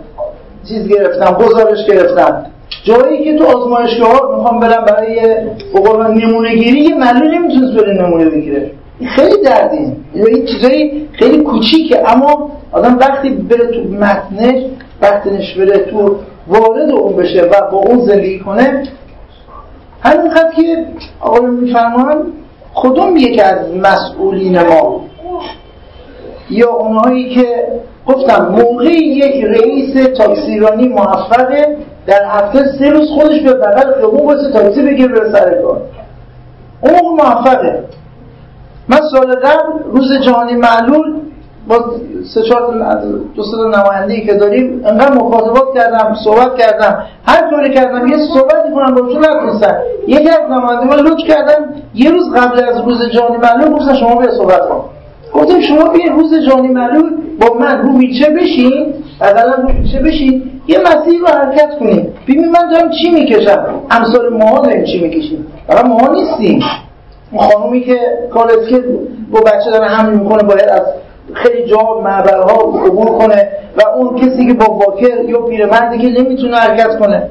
[0.67, 2.45] چیز گرفتم گزارش گرفتم.
[2.83, 5.35] جایی که تو آزمایشگاه می‌خوام برم برای
[5.75, 8.71] بقول نمونه گیری یه معلول نمی‌تونست بره نمونه بگیره.
[8.99, 12.11] این خیلی دردین این چیزایی خیلی کوچیکه.
[12.11, 14.63] اما آدم وقتی بره تو متنش
[15.01, 16.15] وقتش بره تو
[16.47, 18.83] وارد اون بشه و با اون زندگی کنه
[20.01, 20.85] همین که
[21.21, 22.23] آقای میفرمان
[22.75, 25.01] کدوم یکی از مسئولین ما
[26.49, 27.67] یا اونهایی که
[28.05, 34.51] گفتم موقعی یک رئیس تاکسیرانی موفقه در هفته سه روز خودش به بغل خیابون واسه
[34.51, 35.81] تاکسی بگیر بره سر کار.
[36.81, 37.83] اون موفقه.
[38.89, 41.13] من سال قبل روز جهانی معلول
[41.67, 41.85] با
[42.33, 42.73] سه چهار
[43.35, 47.03] دو سه نماینده که داریم انقدر مخاطبات کردم صحبت کردم.
[47.25, 51.73] هر کاری کردم یه صحبتی کنم با چون نتونستم یکی از نماینده من لطف کردم
[51.93, 54.83] یه روز قبل از روز جهانی معلول گفتن شما بیا صحبت کن.
[55.33, 60.43] گفتم شما بیا روز جهانی معلول با من رو ویچه بشین اقلا رو ویچه بشین
[60.67, 62.13] یه مسیر رو حرکت کنیم.
[62.27, 66.59] ببین من دارم چی می‌کشم؟ امثال ماها داریم چی می‌کشیم؟ برای ماها نیستیم.
[67.31, 67.97] اون خانومی که
[68.33, 68.83] کارت که
[69.31, 70.81] با بچه داره حمل می‌کنه باید از
[71.33, 72.55] خیلی جا معبرها
[72.85, 77.29] عبور کنه و اون کسی که با واکر یا پیرمردی که نمی‌تونه حرکت کنه.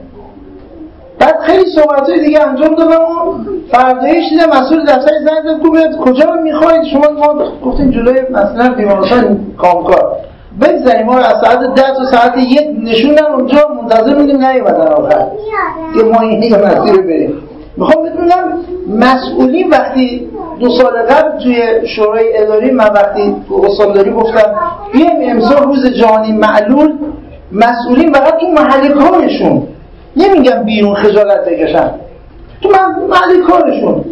[1.19, 3.35] بعد خیلی صحبت های دیگه انجام دادم و
[3.73, 10.13] فردایش دیدم مسئول دفتر زنگ زد کجا می‌خواید؟ شما ما گفتیم جلوی مثلا بیمارستان کامکار.
[10.61, 15.27] بگذاریم ما از ساعت ده تا ساعت یک نشونن اونجا منتظر میدیم نیومدن آخر.
[15.95, 17.43] که ما این یه مسیر بریم.
[17.77, 20.29] می‌خوام بدونم مسئولی وقتی
[20.61, 23.35] دو سال قبل توی شورای اداری من وقتی
[23.65, 24.55] استانداری گفتم
[24.93, 26.95] بیایم امسال روز جهانی معلول
[27.53, 29.63] مسئولین فقط تو محل کارشون.
[30.17, 31.91] نمیگم بیرون خجالت بکشن.
[32.63, 32.69] تو
[33.09, 34.05] محل کارشون.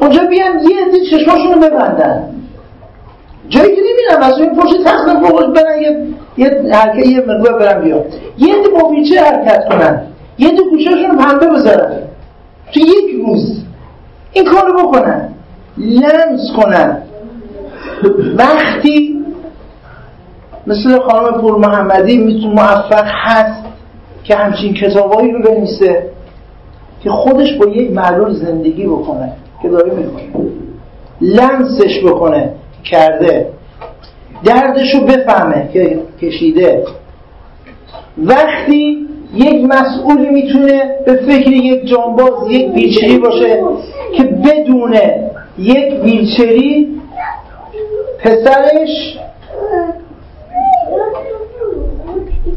[0.00, 2.34] اونجا بیان یه عده چشماشون رو ببندن.
[3.48, 6.06] جایی که نمیرم از این پشت تخت فوقش برن یه
[6.36, 8.02] یه حرکت یه مقدار برن بیان
[8.38, 10.02] یه عده با ویچه حرکت کنن.
[10.38, 10.62] یه عده
[11.08, 11.98] رو پنبه بذارن.
[12.74, 13.64] تو یک روز.
[14.32, 15.28] این کار رو بکنن.
[15.78, 17.02] لمس کنن.
[18.36, 19.24] وقتی
[20.66, 23.67] مثل خانم پور محمدی میتون موفق هست
[24.28, 26.02] که همچین کتابایی رو بنویسه
[27.02, 29.32] که خودش با یک معلول زندگی بکنه
[29.62, 30.50] که داره می‌کنه.
[31.20, 32.52] لمسش بکنه
[32.84, 33.48] کرده.
[34.44, 36.84] دردش رو بفهمه که کشیده.
[38.18, 43.62] وقتی یک مسئولی می‌تونه به فکر یک جانباز یک ویلچری باشه
[44.16, 44.94] که بدون
[45.58, 47.00] یک ویلچری
[48.24, 49.18] پسرش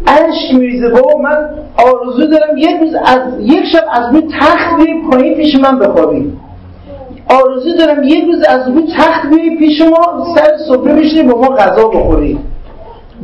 [0.08, 5.02] عشق میریزه بابا من آرزو دارم یک روز از یک شب از روی تخت بیایی
[5.12, 6.34] پایین پیش من بخوابی
[7.30, 11.48] آرزو دارم یک روز از روی تخت بیایی پیش ما سر صبح بشینی با ما
[11.48, 12.40] غذا بخوری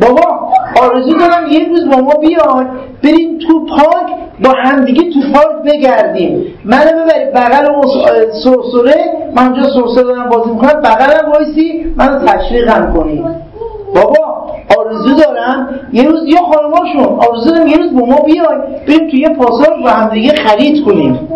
[0.02, 0.52] بابا
[0.82, 2.68] آرزو دارم یک روز با ما بیاید
[3.04, 4.08] بریم تو پارک
[4.44, 6.46] با همدیگه تو پارک بگردیم.
[6.66, 7.66] منو ببری بغل
[8.44, 8.96] سرسره.
[9.36, 13.24] من اونجا سرسره دارم بازی می‌کنم بغلم وایسی منو تشریقم کنی.
[13.96, 18.58] بابا آرزو دارم یه روز یا خانماشون آرزو دارم یه روز با ما بیای
[18.88, 21.30] بریم توی یه پاساژ با همدیگه خرید کنیم.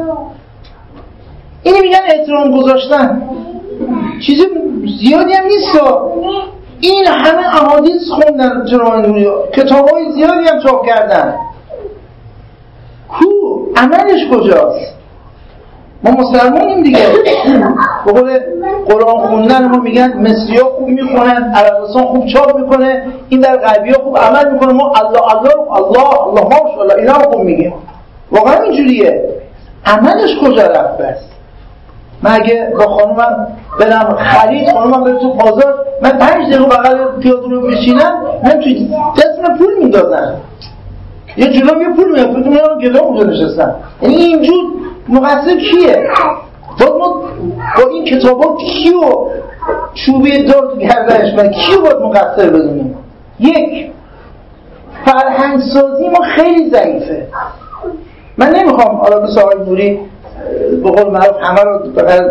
[1.64, 3.22] اینی میگن احترام گذاشتن.
[4.26, 4.44] چیزی
[5.00, 5.80] زیادی هم نیست
[6.80, 11.36] این همه احادیث خوندن جناب نوری کتاب های زیادی هم چاپ کردن.
[13.10, 13.26] کو؟
[13.76, 15.01] عملش کجاست؟
[16.04, 17.08] ما مسلمانیم دیگه.
[18.06, 18.40] به قول
[18.90, 23.92] قرآن خوندن ما میگن مصری ها خوب می‌خونن عربستان خوب چاپ می‌کنه این در غربی
[23.92, 24.74] ها خوب عمل می‌کنه.
[24.74, 27.74] ما الله الله الله الله ماشاءالله اینا خوب میگیم.
[28.32, 29.24] واقعا اینجوریه.
[29.86, 31.18] عملش کجا رفت بس
[32.24, 33.48] من اگه با خانومم
[33.80, 38.90] برم خرید خانومم بره تو بازار من پنج دقیقه بغل پیاده رو بشینم من توی
[39.18, 40.34] دست پول می‌دادن
[41.38, 44.64] یه جلو یه پول می‌دادن فکر اونجا نشستن یعنی اینجور
[45.12, 46.08] مقصر کیه؟
[46.80, 47.24] باید ما
[47.78, 49.02] با این کتاب ها کیو
[49.94, 52.98] چوبه دار گردنش من کیو باید مقصر بدونیم؟
[53.40, 53.92] یک
[55.06, 57.28] فرهنگ سازی ما خیلی ضعیفه.
[58.38, 60.00] من نمی‌خوام حالا به سوال نوری
[60.84, 61.80] به قول معروف همه رو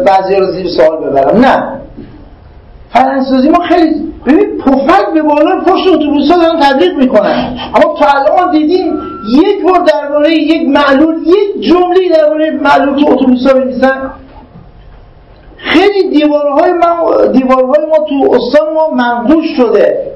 [0.07, 1.41] بعضی رو زیر سوال ببرم.
[1.41, 1.81] نه.
[2.93, 7.59] فرهنگسازی ما خیلی ببین پفک به بالا پشت اتوبوس ها دارن تبلیغ می‌کنن.
[7.75, 8.99] اما تا الان دیدیم
[9.31, 14.11] یک بار درباره یک معلول یک جمله درباره معلول تو اتوبوس ها بنویسن
[15.57, 20.11] خیلی دیوارهای ما دیوارهای ما تو استان ما منقوش شده.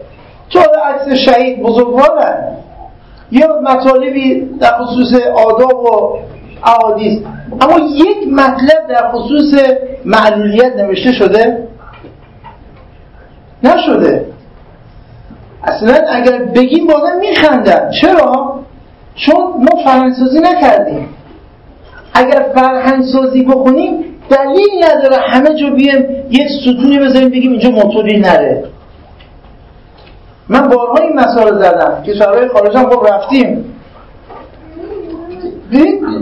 [0.51, 2.57] تو عکس شهید بزرگوارن.
[3.31, 6.19] یا مطالبی در خصوص آداب و
[6.65, 7.23] احادیث.
[7.61, 9.55] اما یک مطلب در خصوص
[10.05, 11.69] معلولیت نوشته شده؟
[13.63, 14.27] نشده.
[15.63, 17.91] اصلا اگر بگیم با میخندن.
[18.01, 18.54] چرا؟
[19.15, 21.09] چون ما فرهنگسازی نکردیم.
[22.15, 28.65] اگر فرهنگسازی بکنیم دلیل نداره همه جا بیم یک ستونی بذاریم بگیم اینجا موتوری نره.
[30.49, 32.03] من بارها این مسائل زدم.
[32.07, 33.75] که شهرهای خارج هم خب رفتیم.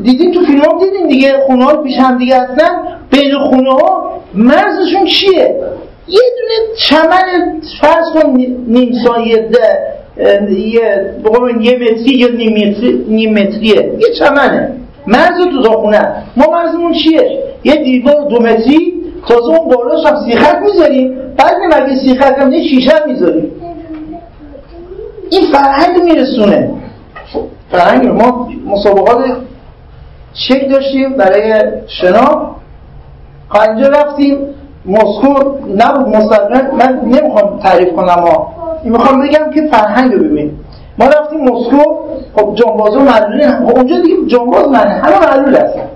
[0.02, 2.70] دیدین تو فیلم دیدین دیگه؟ خونه ها پیش هم دیگه هستن.
[3.10, 5.56] بین خونه ها مرزشون چیه؟
[6.08, 8.30] یه دونه چمن فرض کن
[8.66, 9.50] نیم سایه
[10.16, 11.14] یه
[11.60, 13.92] یه متری یا نیم, متری نیم متریه.
[13.98, 14.72] یه چمنه.
[15.06, 16.12] مرز تو خونه.
[16.36, 18.92] ما مرزمون چیه؟ یه دیوار دو متری.
[19.28, 21.14] تازه اون بالاش هم سیخک می‌ذاریم.
[21.36, 23.52] بعد مگه سیخک هم یه شیشه می‌ذاریم.
[25.30, 26.70] این فرهنگ میرسونه.
[27.70, 29.24] فرهنگ ما مسابقات
[30.32, 32.56] چک داشتیم برای شنا.
[33.66, 34.38] اینجا رفتیم.
[34.86, 35.28] مسکو
[35.76, 38.51] نبود مستقیم من نمی‌خوام تعریف کنم ها
[38.90, 40.52] می‌خوام بگم که فرهنگ رو ببین.
[40.98, 41.82] ما رفتیم مسکو
[42.36, 45.88] خب جانبازو معلولی خب اونجا دیگه جانباز منه همه معلول هستن.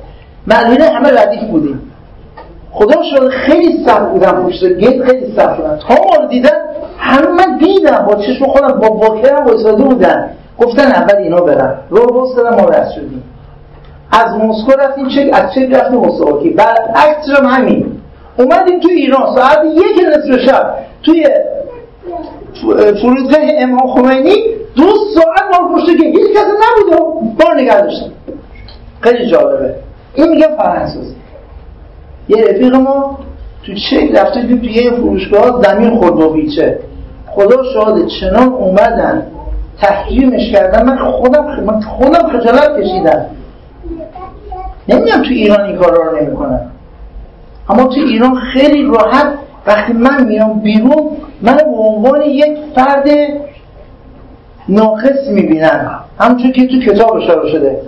[0.47, 1.93] معلولی همه ردیف بودیم.
[2.71, 6.51] خدا شد خیلی سخت بودم پشت گیت خیلی سخت بودم تا ما دیدن
[6.99, 8.07] همه من دیدم.
[8.09, 10.31] با چشم خودم با واکرم وایساده بودن.
[10.59, 11.75] گفتن اول اینا برن.
[11.91, 13.23] رو باز کردم ما رست شدیم.
[14.13, 18.01] از مسکو رفتیم چک از چک رفتیم مسواکی بعد عکسش هم همین.
[18.39, 19.35] اومدیم توی ایران.
[19.37, 21.27] ساعت یک نصف شب توی
[23.03, 24.37] فرودگاه امام خمینی
[24.77, 28.13] دو ساعت ما پشت که هیچ کسی نبود و بار نگه داشتیم
[29.01, 29.75] خیلی جالبه.
[30.15, 31.15] این میگه فرانسوزی
[32.29, 33.19] یه رفیق ما
[33.67, 36.79] تو چک رفته تو یه فروشگاه زمین خورد با بیچه.
[37.27, 39.27] خدا شاده چنان اومدن.
[39.81, 40.87] تحریمش کردن.
[40.87, 43.27] من خودم من خودم خجالت کشیدم.
[44.89, 46.61] نمی‌دونم تو ایران این کارا رو نمی‌کنن.
[47.69, 49.27] اما تو ایران خیلی راحت
[49.67, 51.11] وقتی من میام بیرون
[51.43, 53.09] من به عنوان یک فرد
[54.69, 55.91] ناقص می‌بینن
[56.21, 57.81] همونطور که تو کتاب اشاره شده.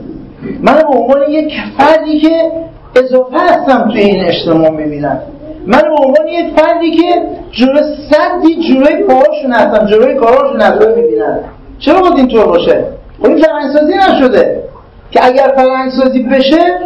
[0.60, 2.52] من به عنوان یک فردی که
[2.96, 5.18] اضافه هستم توی این اجتماع می‌بینن
[5.66, 7.80] من به عنوان یک فردی که جلو
[8.10, 11.40] صدی جلوی پاهاشون هستم جلوی کاراشون هستم می‌بینن
[11.78, 12.84] چرا باید اینطور باشه؟
[13.18, 14.62] خب این فرهنگسازی نشده.
[15.10, 16.78] که اگر فرهنگسازی بشه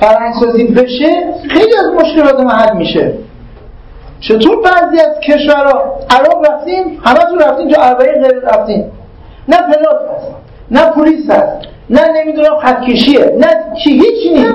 [0.00, 1.10] فرهنگسازی بشه
[1.48, 3.12] خیلی از مشکلات ما حل میشه.
[4.20, 8.92] چطور بعضی از کشورها؟ عراق رفتیم همه تو رفتیم تو اربعین غیر رفتیم
[9.48, 10.26] نه پلاس هست
[10.70, 13.46] نه پلیس هست نه نمی‌دونم خطکشیه نه
[13.84, 14.54] چی هیچی نیست.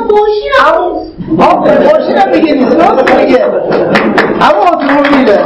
[1.40, 2.76] اما ماشین هم میگه نیست.
[2.76, 3.44] راست میگه.
[4.42, 5.40] اما اتومبیله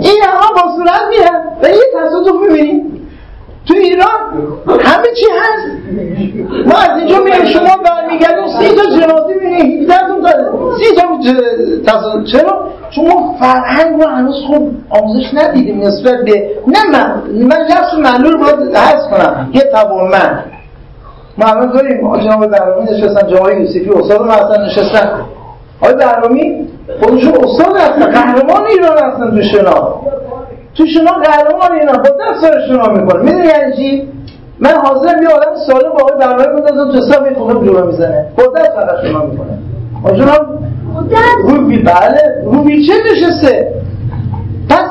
[0.00, 2.95] این همه با صورت میرن و یه تصادف می‌بینیم
[3.66, 4.20] تو ایران
[4.66, 5.66] همه چی هست.
[6.66, 10.94] ما از اینجا میریم شما برمیگردیم سی تا جنازه میریم 17 تا سی
[11.86, 17.56] تا چرا؟ چون ما فرهنگ رو هنوز خوب آموزش ندیدیم نسبت به نه من من
[17.56, 19.50] لفظ معلول باید حس کنم.
[19.52, 20.44] یه توانمند.
[21.38, 22.18] ما همه داریم.
[22.18, 25.20] جناب برامی نشستن جمعه یوسفی استاد ما نشستن.
[25.80, 26.68] آقای برامی
[27.00, 30.00] خودشون استاد هستن قهرمان ایران هستن تو شنا.
[30.76, 34.08] تو شما قهرمان اینا با دست سر شما می‌کنه می‌دونی یعنی چی؟
[34.58, 38.44] من حاضرم یه آدم سالم با آقای برنامه بندازم تو حساب خونه جلو می‌زنه با
[38.46, 39.58] دست فقط شما می‌کنه
[40.04, 40.58] آجونم
[41.42, 43.72] رو بی بله رو چه نشسته؟
[44.68, 44.84] پس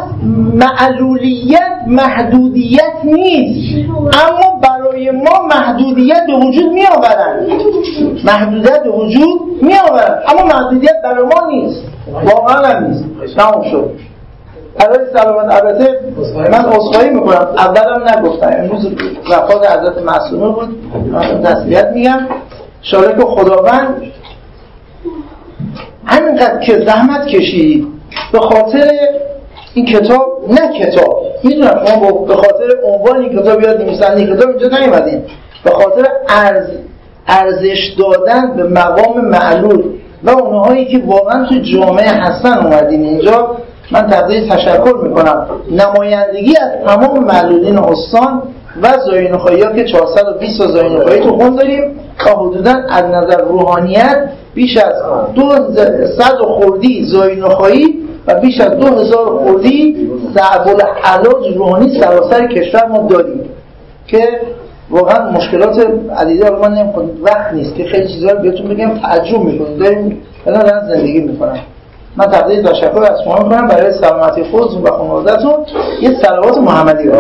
[0.53, 3.89] معلولیت محدودیت نیست.
[3.97, 7.47] اما برای ما محدودیت به وجود می آورن
[8.25, 11.81] محدودیت به وجود می آورن اما محدودیت برای ما نیست.
[12.25, 13.03] واقعا هم نیست.
[13.37, 13.91] تمام شد.
[14.79, 15.99] برای سلامت البته
[16.35, 17.47] من اصخایی می‌کنم.
[17.57, 18.51] اولم نگفتم.
[18.57, 18.87] امروز
[19.31, 20.69] وفات حضرت معصومه بود.
[21.11, 22.19] من تسلیت میگم.
[22.81, 24.01] شاله که خداوند
[26.05, 27.87] همینقدر که زحمت کشید
[28.31, 28.91] به خاطر
[29.73, 31.21] این کتاب نه کتاب.
[31.43, 35.23] می‌دونم شما به خاطر عنوان این کتاب یاد نمیسند این کتاب اینجا نیومدین.
[35.63, 36.67] به خاطر ارز
[37.27, 39.83] ارزش دادن به مقام معلول.
[40.23, 43.57] و اونهایی که واقعا تو جامعه هستن اومدین اینجا.
[43.91, 45.47] من تقدیر تشکر می‌کنم.
[45.71, 48.41] نمایندگی از تمام معلولین استان
[48.81, 54.29] و زاینوخایی ها که 420 تا زاینوخایی تو خون داریم تا حدودا از نظر روحانیت
[54.53, 54.93] بیش از
[55.35, 55.49] دو
[56.17, 57.95] صد خوردی زاینوخایی
[58.27, 63.41] و بیش از دو هزار خوردی صعب العلاج روحانی سراسر کشور ما داریم
[64.07, 64.19] که
[64.89, 65.87] واقعا مشکلات
[66.17, 66.91] عدیده رو من
[67.21, 70.21] وقت نیست که خیلی چیزا رو بهتون بگم تعجب می‌کنیم داریم
[70.89, 71.59] زندگی می‌کنم.
[72.17, 73.67] من تقدیر تشکر از شما می‌کنم.
[73.67, 75.65] برای سلامتی خودتون و خانوادهتون
[76.01, 77.07] یه سلوات محمدی.
[77.07, 77.15] رو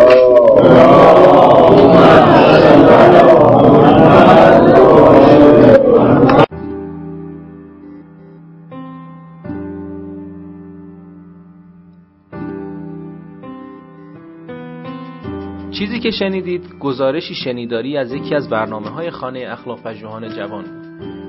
[15.71, 20.84] چیزی که شنیدید گزارشی شنیداری از یکی از برنامه های خانه اخلاق پژوهان جوان.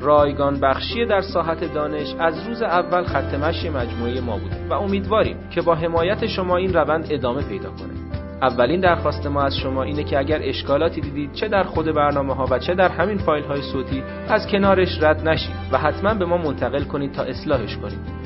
[0.00, 5.36] رایگان بخشی در ساحت دانش از روز اول خط مشی مجموعه ما بوده و امیدواریم
[5.50, 8.06] که با حمایت شما این روند ادامه پیدا کنه.
[8.42, 12.46] اولین درخواست ما از شما اینه که اگر اشکالاتی دیدید چه در خود برنامه ها
[12.50, 16.36] و چه در همین فایل های صوتی از کنارش رد نشید و حتما به ما
[16.36, 18.25] منتقل کنید تا اصلاحش کنید.